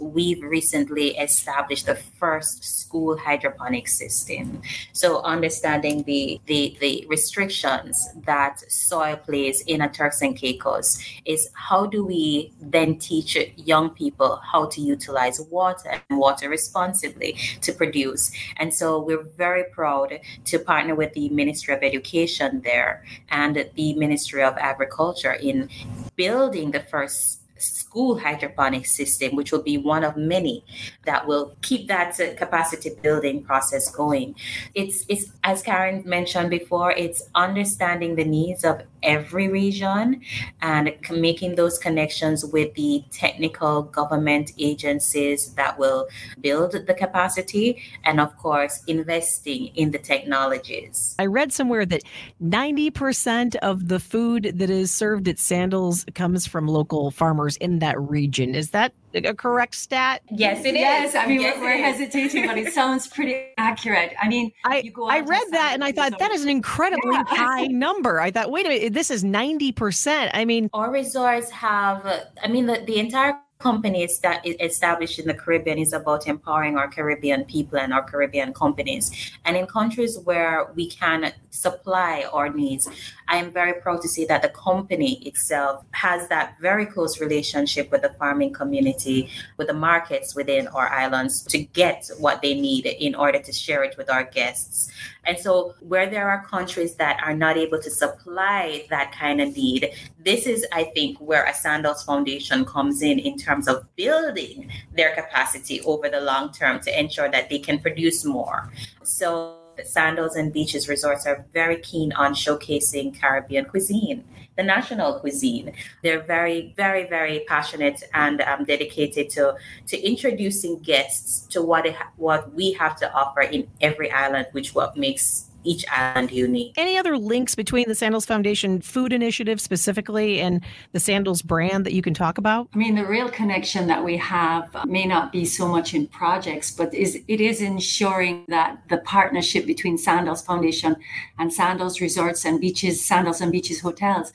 We've 0.00 0.42
recently 0.42 1.16
established 1.16 1.86
the 1.86 1.96
first 1.96 2.64
school 2.64 3.16
hydroponic 3.16 3.88
system. 3.88 4.62
So 4.92 5.22
understanding 5.22 6.02
the, 6.04 6.40
the, 6.46 6.76
the 6.80 7.06
restrictions 7.08 8.08
that 8.24 8.60
soil 8.70 9.16
plays 9.16 9.60
in 9.62 9.80
a 9.80 9.88
Turks 9.88 10.22
and 10.22 10.36
Caicos 10.36 10.98
is 11.24 11.48
how 11.54 11.86
do 11.86 12.04
we 12.04 12.52
then 12.60 12.98
teach 12.98 13.36
young 13.56 13.90
people 13.90 14.36
how 14.36 14.66
to 14.66 14.80
utilize 14.80 15.40
water 15.40 16.02
and 16.08 16.18
water 16.18 16.48
responsibly 16.48 17.32
to 17.60 17.72
produce. 17.72 18.30
And 18.56 18.72
so 18.72 19.00
we're 19.00 19.22
very 19.22 19.64
proud 19.64 20.20
to 20.46 20.58
partner 20.58 20.94
with 20.94 21.12
the 21.14 21.28
Ministry 21.28 21.74
of 21.74 21.82
Education 21.82 22.62
there 22.64 23.04
and 23.30 23.68
the 23.74 23.94
Ministry 23.94 24.42
of 24.42 24.56
Agriculture 24.58 25.32
in 25.32 25.68
building 26.16 26.70
the 26.70 26.80
first 26.80 27.40
school 27.64 28.18
hydroponic 28.18 28.86
system, 28.86 29.36
which 29.36 29.52
will 29.52 29.62
be 29.62 29.78
one 29.78 30.04
of 30.04 30.16
many 30.16 30.64
that 31.04 31.26
will 31.26 31.56
keep 31.62 31.88
that 31.88 32.18
uh, 32.20 32.34
capacity 32.34 32.90
building 33.02 33.42
process 33.42 33.90
going. 33.90 34.34
It's, 34.74 35.04
it's 35.08 35.32
as 35.42 35.62
Karen 35.62 36.02
mentioned 36.04 36.50
before, 36.50 36.92
it's 36.92 37.28
understanding 37.34 38.16
the 38.16 38.24
needs 38.24 38.64
of 38.64 38.82
every 39.04 39.48
region 39.48 40.20
and 40.62 40.92
making 41.10 41.54
those 41.54 41.78
connections 41.78 42.44
with 42.44 42.74
the 42.74 43.04
technical 43.10 43.82
government 43.82 44.52
agencies 44.58 45.52
that 45.54 45.78
will 45.78 46.08
build 46.40 46.72
the 46.72 46.94
capacity 46.94 47.82
and 48.04 48.20
of 48.20 48.36
course 48.38 48.82
investing 48.86 49.66
in 49.74 49.90
the 49.90 49.98
technologies. 49.98 51.14
I 51.18 51.26
read 51.26 51.52
somewhere 51.52 51.86
that 51.86 52.02
90% 52.42 53.56
of 53.56 53.88
the 53.88 54.00
food 54.00 54.52
that 54.56 54.70
is 54.70 54.90
served 54.90 55.28
at 55.28 55.38
Sandals 55.38 56.04
comes 56.14 56.46
from 56.46 56.66
local 56.66 57.10
farmers 57.10 57.56
in 57.58 57.78
that 57.80 58.00
region. 58.00 58.54
Is 58.54 58.70
that 58.70 58.92
a 59.14 59.34
correct 59.34 59.74
stat? 59.74 60.22
Yes, 60.30 60.64
it 60.64 60.74
yes, 60.74 61.10
is. 61.10 61.14
I 61.14 61.26
mean, 61.26 61.40
yes, 61.40 61.56
we're, 61.58 61.64
we're 61.64 61.82
hesitating, 61.82 62.46
but 62.46 62.58
it 62.58 62.72
sounds 62.72 63.06
pretty 63.06 63.46
accurate. 63.56 64.12
I 64.20 64.28
mean, 64.28 64.52
I, 64.64 64.90
I 65.08 65.20
read 65.20 65.44
that 65.50 65.70
and 65.74 65.84
I 65.84 65.92
thought 65.92 66.18
that 66.18 66.32
is 66.32 66.42
an 66.42 66.48
incredibly 66.50 67.12
yeah. 67.12 67.24
high 67.28 67.66
number. 67.66 68.20
I 68.20 68.30
thought, 68.30 68.50
wait 68.50 68.66
a 68.66 68.68
minute, 68.68 68.92
this 68.92 69.10
is 69.10 69.24
90%. 69.24 70.30
I 70.34 70.44
mean, 70.44 70.68
our 70.72 70.90
resorts 70.90 71.50
have, 71.50 72.28
I 72.42 72.48
mean, 72.48 72.66
the, 72.66 72.82
the 72.86 72.98
entire 72.98 73.38
companies 73.58 74.18
that 74.20 74.44
is 74.44 74.56
established 74.60 75.18
in 75.18 75.26
the 75.26 75.34
Caribbean 75.34 75.78
is 75.78 75.92
about 75.92 76.26
empowering 76.26 76.76
our 76.76 76.88
Caribbean 76.88 77.44
people 77.44 77.78
and 77.78 77.92
our 77.92 78.02
Caribbean 78.02 78.52
companies. 78.52 79.32
And 79.44 79.56
in 79.56 79.66
countries 79.66 80.18
where 80.18 80.70
we 80.74 80.90
can 80.90 81.32
supply 81.50 82.26
our 82.32 82.50
needs, 82.50 82.88
I 83.28 83.36
am 83.36 83.52
very 83.52 83.80
proud 83.80 84.02
to 84.02 84.08
see 84.08 84.24
that 84.26 84.42
the 84.42 84.50
company 84.50 85.14
itself 85.26 85.84
has 85.92 86.28
that 86.28 86.58
very 86.60 86.84
close 86.84 87.20
relationship 87.20 87.90
with 87.90 88.02
the 88.02 88.10
farming 88.18 88.52
community, 88.52 89.30
with 89.56 89.68
the 89.68 89.74
markets 89.74 90.34
within 90.34 90.66
our 90.68 90.88
islands 90.88 91.42
to 91.44 91.58
get 91.58 92.10
what 92.18 92.42
they 92.42 92.54
need 92.54 92.86
in 92.86 93.14
order 93.14 93.38
to 93.38 93.52
share 93.52 93.82
it 93.84 93.96
with 93.96 94.10
our 94.10 94.24
guests. 94.24 94.90
And 95.26 95.38
so, 95.38 95.74
where 95.80 96.08
there 96.08 96.28
are 96.28 96.44
countries 96.46 96.96
that 96.96 97.20
are 97.22 97.34
not 97.34 97.56
able 97.56 97.80
to 97.80 97.90
supply 97.90 98.86
that 98.90 99.12
kind 99.12 99.40
of 99.40 99.56
need, 99.56 99.90
this 100.18 100.46
is, 100.46 100.66
I 100.72 100.84
think, 100.84 101.18
where 101.18 101.44
a 101.44 101.54
Sandals 101.54 102.02
Foundation 102.02 102.64
comes 102.64 103.02
in 103.02 103.18
in 103.18 103.38
terms 103.38 103.68
of 103.68 103.84
building 103.96 104.70
their 104.94 105.14
capacity 105.14 105.80
over 105.82 106.08
the 106.08 106.20
long 106.20 106.52
term 106.52 106.80
to 106.80 106.98
ensure 106.98 107.30
that 107.30 107.48
they 107.48 107.58
can 107.58 107.78
produce 107.78 108.24
more. 108.24 108.70
So, 109.02 109.60
Sandals 109.82 110.36
and 110.36 110.52
Beaches 110.52 110.88
Resorts 110.88 111.26
are 111.26 111.44
very 111.52 111.78
keen 111.78 112.12
on 112.12 112.34
showcasing 112.34 113.18
Caribbean 113.18 113.64
cuisine, 113.64 114.24
the 114.56 114.62
national 114.62 115.20
cuisine. 115.20 115.72
They're 116.02 116.22
very, 116.22 116.72
very, 116.76 117.08
very 117.08 117.44
passionate 117.48 118.02
and 118.12 118.40
um, 118.42 118.64
dedicated 118.64 119.30
to 119.30 119.56
to 119.88 120.00
introducing 120.00 120.78
guests 120.80 121.46
to 121.48 121.62
what 121.62 121.86
it, 121.86 121.96
what 122.16 122.52
we 122.54 122.72
have 122.72 122.96
to 122.96 123.12
offer 123.12 123.40
in 123.40 123.68
every 123.80 124.10
island, 124.10 124.46
which 124.52 124.74
what 124.74 124.96
makes 124.96 125.50
each 125.64 125.84
island 125.90 126.30
unique. 126.30 126.74
Any 126.76 126.96
other 126.96 127.16
links 127.16 127.54
between 127.54 127.88
the 127.88 127.94
Sandals 127.94 128.26
Foundation 128.26 128.80
food 128.80 129.12
initiative 129.12 129.60
specifically 129.60 130.40
and 130.40 130.64
the 130.92 131.00
Sandals 131.00 131.42
brand 131.42 131.84
that 131.86 131.92
you 131.92 132.02
can 132.02 132.14
talk 132.14 132.38
about? 132.38 132.68
I 132.74 132.78
mean, 132.78 132.94
the 132.94 133.06
real 133.06 133.28
connection 133.28 133.86
that 133.88 134.04
we 134.04 134.16
have 134.18 134.74
uh, 134.74 134.84
may 134.86 135.06
not 135.06 135.32
be 135.32 135.44
so 135.44 135.66
much 135.68 135.94
in 135.94 136.06
projects, 136.06 136.70
but 136.70 136.92
is 136.94 137.20
it 137.28 137.40
is 137.40 137.60
ensuring 137.60 138.44
that 138.48 138.80
the 138.88 138.98
partnership 138.98 139.66
between 139.66 139.98
Sandals 139.98 140.42
Foundation 140.42 140.96
and 141.38 141.52
Sandals 141.52 142.00
Resorts 142.00 142.44
and 142.44 142.60
Beaches, 142.60 143.04
Sandals 143.04 143.40
and 143.40 143.50
Beaches 143.50 143.80
Hotels 143.80 144.32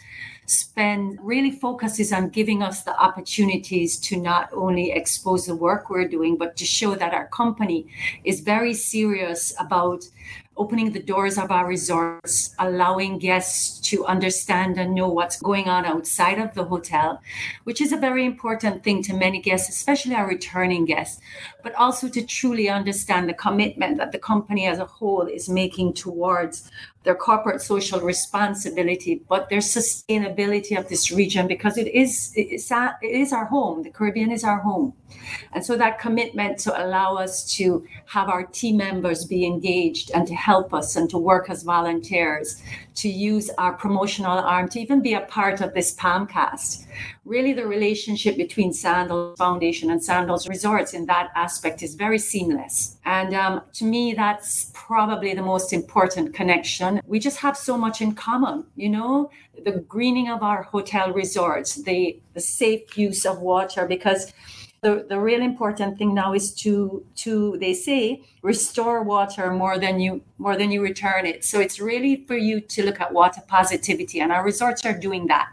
spend 0.50 1.20
really 1.22 1.52
focuses 1.52 2.12
on 2.12 2.30
giving 2.30 2.64
us 2.64 2.84
the 2.84 2.98
opportunities 3.00 4.00
to 4.00 4.18
not 4.18 4.50
only 4.54 4.92
expose 4.92 5.46
the 5.46 5.56
work 5.56 5.90
we're 5.90 6.08
doing, 6.08 6.36
but 6.38 6.56
to 6.58 6.66
show 6.66 6.96
that 6.96 7.14
our 7.14 7.28
company 7.28 7.88
is 8.24 8.40
very 8.40 8.74
serious 8.74 9.54
about 9.60 10.04
opening 10.60 10.92
the 10.92 11.02
doors 11.02 11.38
of 11.38 11.52
our 11.52 11.66
resorts, 11.66 12.54
allowing 12.60 13.18
guests 13.18 13.80
to 13.90 14.06
understand 14.06 14.78
and 14.78 14.94
know 14.94 15.08
what's 15.08 15.42
going 15.42 15.70
on 15.70 15.86
outside 15.86 16.38
of 16.38 16.54
the 16.54 16.66
hotel, 16.66 17.22
which 17.64 17.80
is 17.80 17.94
a 17.94 17.98
very 17.98 18.26
important 18.26 18.84
thing 18.84 19.02
to 19.02 19.14
many 19.14 19.40
guests, 19.40 19.70
especially 19.70 20.14
our 20.14 20.28
returning 20.28 20.84
guests, 20.84 21.22
but 21.64 21.74
also 21.76 22.10
to 22.10 22.26
truly 22.26 22.70
understand 22.70 23.30
the 23.30 23.34
commitment 23.34 23.98
that 23.98 24.12
the 24.12 24.20
company 24.20 24.68
as 24.68 24.80
a 24.80 24.86
whole 24.86 25.28
is 25.28 25.48
making 25.48 25.94
towards 25.94 26.70
their 27.04 27.16
corporate 27.16 27.62
social 27.62 28.02
responsibility, 28.02 29.22
but 29.30 29.50
their 29.50 29.60
sustainability 29.60 30.78
of 30.78 30.90
this 30.90 31.12
region 31.12 31.48
because 31.48 31.78
it 31.78 31.88
is 31.88 32.34
it 32.36 32.62
is 33.02 33.32
our 33.32 33.46
home. 33.46 33.84
The 33.84 33.90
Caribbean 33.90 34.32
is 34.32 34.44
our 34.44 34.60
home, 34.60 34.94
and 35.54 35.66
so 35.66 35.78
that 35.78 36.00
commitment 36.00 36.58
to 36.60 36.86
allow 36.86 37.16
us 37.16 37.50
to 37.56 37.86
have 38.06 38.28
our 38.28 38.44
team 38.44 38.78
members 38.78 39.26
be 39.26 39.46
engaged 39.46 40.12
and 40.12 40.28
to 40.28 40.36
help 40.36 40.74
us 40.74 40.98
and 40.98 41.10
to 41.10 41.18
work 41.18 41.50
as 41.50 41.64
volunteers, 41.64 42.62
to 42.96 43.08
use 43.08 43.50
our 43.58 43.74
promotional 43.74 44.38
arm 44.38 44.68
to 44.70 44.80
even 44.82 45.02
be 45.02 45.14
a 45.14 45.22
part 45.22 45.62
of 45.62 45.74
this 45.74 45.96
Palmcast. 45.96 46.86
Really, 47.24 47.54
the 47.54 47.66
relationship 47.66 48.36
between 48.36 48.74
Sandals 48.74 49.38
Foundation 49.38 49.92
and 49.92 50.04
Sandals 50.04 50.50
Resorts 50.50 50.94
in 50.94 51.06
that 51.06 51.30
aspect 51.36 51.82
is 51.82 51.96
very 51.96 52.20
seamless, 52.20 52.98
and 53.06 53.34
um, 53.34 53.62
to 53.74 53.86
me, 53.86 54.14
that's 54.14 54.72
probably 54.74 55.34
the 55.34 55.42
most 55.42 55.72
important 55.72 56.34
connection 56.34 56.89
we 57.06 57.20
just 57.20 57.38
have 57.38 57.56
so 57.58 57.78
much 57.78 58.02
in 58.02 58.14
common 58.14 58.66
you 58.76 58.90
know? 58.90 59.30
The 59.64 59.84
greening 59.96 60.30
of 60.30 60.42
our 60.44 60.64
hotel 60.64 61.12
resorts 61.12 61.76
the 61.76 62.20
the 62.34 62.42
safe 62.42 62.98
use 62.98 63.26
of 63.26 63.40
water 63.40 63.86
because 63.86 64.34
the, 64.82 65.06
the 65.10 65.20
real 65.20 65.42
important 65.42 65.98
thing 65.98 66.14
now 66.14 66.34
is 66.34 66.54
to 66.56 67.06
to 67.16 67.58
they 67.60 67.74
say 67.74 68.22
restore 68.42 69.04
water 69.04 69.52
more 69.52 69.78
than 69.78 70.00
you 70.00 70.22
more 70.38 70.56
than 70.56 70.72
you 70.72 70.82
return 70.82 71.26
it. 71.26 71.44
So 71.44 71.60
it's 71.60 71.80
really 71.80 72.24
for 72.28 72.38
you 72.38 72.62
to 72.62 72.86
look 72.86 73.02
at 73.02 73.14
water 73.14 73.42
positivity 73.48 74.22
and 74.22 74.32
our 74.32 74.44
resorts 74.44 74.86
are 74.86 74.98
doing 74.98 75.28
that. 75.28 75.50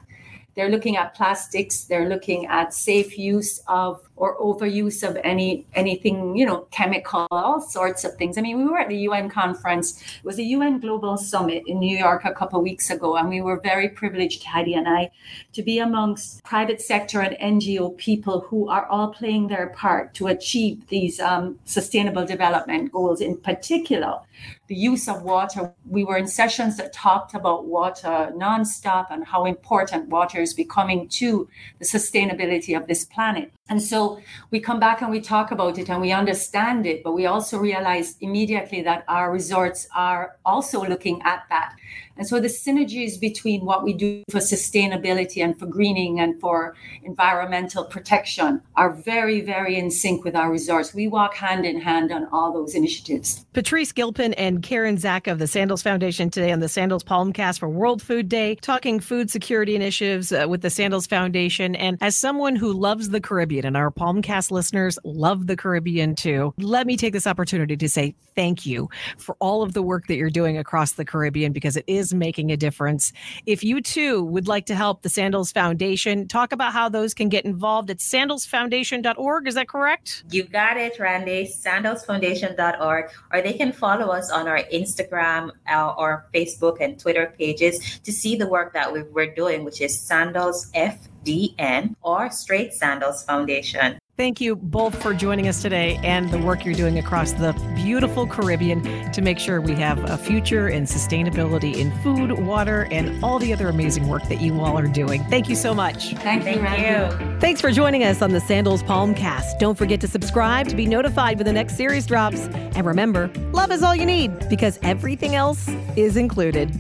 They're 0.55 0.71
looking 0.71 0.97
at 0.97 1.15
plastics 1.15 1.85
they're 1.85 2.09
looking 2.09 2.47
at 2.47 2.73
safe 2.73 3.19
use 3.19 3.61
of 3.67 4.06
or 4.17 4.39
overuse 4.39 5.07
of 5.07 5.19
any 5.23 5.67
anything, 5.75 6.37
you 6.37 6.47
know, 6.47 6.67
chemical, 6.71 7.27
all 7.31 7.61
sorts 7.61 8.05
of 8.05 8.15
things. 8.17 8.39
I 8.39 8.41
mean, 8.41 8.59
we 8.59 8.65
were 8.65 8.79
at 8.79 8.89
the 8.89 8.97
UN 9.09 9.29
conference. 9.29 10.01
It 10.01 10.25
was 10.25 10.37
the 10.37 10.45
UN 10.45 10.81
Global 10.81 11.17
Summit 11.17 11.63
in 11.67 11.79
New 11.79 11.97
York 11.97 12.25
a 12.25 12.33
couple 12.33 12.61
weeks 12.63 12.91
ago, 12.91 13.17
and 13.17 13.29
we 13.29 13.41
were 13.41 13.61
very 13.61 13.89
privileged, 13.89 14.45
Heidi 14.45 14.75
and 14.75 14.89
I, 14.89 15.11
to 15.53 15.63
be 15.63 15.79
amongst 15.79 16.43
private 16.45 16.81
sector 16.81 17.21
and 17.21 17.37
NGO 17.61 17.97
people 17.97 18.41
who 18.41 18.69
are 18.69 18.87
all 18.87 19.09
playing 19.09 19.49
their 19.49 19.69
part 19.69 20.15
to 20.15 20.29
achieve 20.29 20.87
these 20.89 21.21
um, 21.21 21.59
sustainable 21.65 22.25
development 22.25 22.93
goals. 22.93 23.21
In 23.21 23.37
particular, 23.37 24.21
the 24.69 24.75
use 24.75 25.09
of 25.09 25.23
water. 25.23 25.73
We 25.89 26.05
were 26.05 26.17
in 26.17 26.27
sessions 26.27 26.77
that 26.77 26.93
talked 26.93 27.35
about 27.35 27.67
water 27.67 28.33
nonstop 28.35 29.07
and 29.11 29.25
how 29.25 29.45
important 29.45 30.09
water 30.09 30.41
is 30.41 30.55
becoming 30.55 31.09
to 31.21 31.49
the 31.79 31.85
sustainability 31.85 32.77
of 32.77 32.87
this 32.87 33.05
planet. 33.05 33.53
And 33.69 33.83
so 33.83 34.21
we 34.51 34.61
come 34.61 34.79
back 34.79 35.03
and 35.03 35.11
we 35.11 35.21
talk 35.21 35.51
about 35.51 35.77
it 35.79 35.91
and 35.91 36.01
we 36.01 36.13
understand 36.13 36.87
it, 36.87 37.03
but 37.03 37.13
we 37.13 37.27
also 37.27 37.59
realize 37.59 38.17
immediately 38.21 38.81
that 38.83 39.05
our 39.09 39.33
resorts 39.33 39.89
are 39.95 40.37
also 40.45 40.85
looking 40.85 41.21
at 41.23 41.45
that. 41.51 41.75
And 42.17 42.27
so 42.27 42.41
the 42.41 42.49
synergies 42.49 43.21
between 43.21 43.65
what 43.65 43.85
we 43.85 43.93
do 43.93 44.23
for 44.31 44.39
sustainability 44.39 45.45
and 45.45 45.59
for 45.59 45.67
greening 45.67 46.21
and 46.21 46.39
for 46.41 46.75
environmental 47.05 47.85
protection 47.85 48.63
are 48.75 48.93
very, 48.93 49.41
very 49.41 49.77
in 49.77 49.91
sync 49.91 50.25
with 50.25 50.35
our 50.35 50.51
resorts. 50.51 50.95
We 50.95 51.09
walk 51.09 51.35
hand 51.35 51.67
in 51.67 51.81
hand 51.81 52.13
on 52.13 52.27
all 52.33 52.53
those 52.53 52.75
initiatives. 52.75 53.45
Patrice 53.53 53.93
Gilpin 53.93 54.35
and 54.35 54.63
Karen 54.63 54.97
Zacca 54.97 55.33
of 55.33 55.39
the 55.39 55.47
Sandals 55.47 55.83
Foundation 55.83 56.31
today 56.31 56.53
on 56.53 56.61
the 56.61 56.69
Sandals 56.69 57.05
Palmcast 57.05 57.59
for 57.59 57.69
World 57.69 58.03
Food 58.03 58.29
Day, 58.29 58.55
talking 58.57 59.01
food 59.01 59.31
security 59.31 59.75
initiatives 59.75 60.33
uh, 60.33 60.47
with 60.49 60.63
the 60.63 60.71
Sandals 60.71 61.07
Foundation. 61.07 61.75
And 61.77 61.99
as 62.01 62.17
someone 62.17 62.57
who 62.57 62.73
loves 62.73 63.11
the 63.11 63.21
Caribbean, 63.21 63.65
and 63.65 63.77
our 63.77 63.91
Palmcast 63.91 64.51
listeners 64.51 64.99
love 65.05 65.47
the 65.47 65.57
Caribbean 65.57 66.15
too, 66.15 66.55
let 66.59 66.87
me 66.87 66.97
take 66.97 67.13
this 67.13 67.27
opportunity 67.27 67.77
to 67.77 67.89
say 67.89 68.15
thank 68.35 68.67
you 68.67 68.89
for 69.19 69.37
all 69.41 69.63
of 69.63 69.73
the 69.73 69.83
work 69.83 70.07
that 70.07 70.17
you're 70.17 70.31
doing 70.31 70.59
across 70.59 70.93
the 70.93 71.05
Caribbean 71.05 71.53
because 71.53 71.77
it 71.77 71.85
is 71.87 72.06
is 72.07 72.15
making 72.15 72.51
a 72.51 72.57
difference. 72.57 73.13
If 73.47 73.63
you 73.65 73.81
too 73.81 74.25
would 74.25 74.49
like 74.49 74.67
to 74.67 74.75
help 74.75 75.03
the 75.03 75.09
Sandals 75.09 75.53
Foundation, 75.53 76.29
talk 76.29 76.53
about 76.53 76.73
how 76.73 76.89
those 76.89 77.15
can 77.15 77.29
get 77.29 77.45
involved 77.45 77.91
at 77.91 77.99
sandalsfoundation.org. 77.99 79.49
Is 79.49 79.55
that 79.55 79.69
correct? 79.69 80.25
You 80.31 80.45
got 80.45 80.77
it, 80.77 80.99
Randy. 80.99 81.47
Sandalsfoundation.org. 81.47 83.11
Or 83.33 83.43
they 83.43 83.53
can 83.53 83.73
follow 83.73 84.13
us 84.13 84.31
on 84.31 84.49
our 84.49 84.63
Instagram 84.73 85.51
uh, 85.69 86.17
Facebook 86.35 86.79
and 86.81 86.99
Twitter 86.99 87.35
pages 87.39 88.01
to 88.01 88.13
see 88.13 88.37
the 88.37 88.47
work 88.47 88.73
that 88.73 88.93
we're 89.13 89.35
doing, 89.35 89.65
which 89.65 89.81
is 89.81 89.99
Sandals 89.99 90.71
FDN 90.73 91.95
or 92.03 92.31
Straight 92.31 92.73
Sandals 92.73 93.25
Foundation. 93.25 93.99
Thank 94.17 94.41
you 94.41 94.57
both 94.57 95.03
for 95.03 95.13
joining 95.13 95.47
us 95.47 95.61
today 95.61 96.01
and 96.03 96.31
the 96.31 96.39
work 96.39 96.65
you're 96.65 96.73
doing 96.73 96.99
across 96.99 97.33
the 97.33 97.53
beautiful 97.75 98.27
Caribbean 98.27 99.13
to 99.13 99.21
make 99.21 99.39
sure 99.39 99.61
we 99.61 99.75
have 99.75 100.03
a 100.09 100.17
future 100.17 100.71
in 100.71 100.85
sustainability 100.85 101.77
in 101.77 101.93
food, 102.01 102.33
water, 102.33 102.89
and 102.91 103.23
all 103.23 103.39
the 103.39 103.53
other 103.53 103.69
amazing 103.69 104.09
work 104.09 104.27
that 104.31 104.41
you 104.41 104.59
all 104.59 104.79
are 104.79 104.87
doing. 104.87 105.23
Thank 105.25 105.51
you 105.51 105.55
so 105.55 105.75
much. 105.75 106.15
Thank, 106.15 106.45
Thank 106.45 106.57
you. 106.57 107.27
you. 107.27 107.41
Thanks 107.41 107.61
for 107.61 107.71
joining 107.71 108.05
us 108.05 108.23
on 108.23 108.31
the 108.33 108.41
Sandals 108.41 108.83
Palmcast. 108.83 109.59
Don't 109.59 109.77
forget 109.77 110.01
to 110.01 110.09
subscribe 110.09 110.67
to 110.69 110.77
be 110.77 110.87
notified 110.87 111.37
when 111.37 111.45
the 111.45 111.53
next 111.53 111.77
series 111.77 112.07
drops. 112.07 112.47
And 112.47 112.87
remember, 112.87 113.31
love 113.53 113.71
is 113.71 113.83
all 113.83 113.95
you 113.95 114.07
need 114.07 114.49
because 114.49 114.79
everything 114.83 115.35
else 115.35 115.69
is 115.95 116.17
included. 116.17 116.73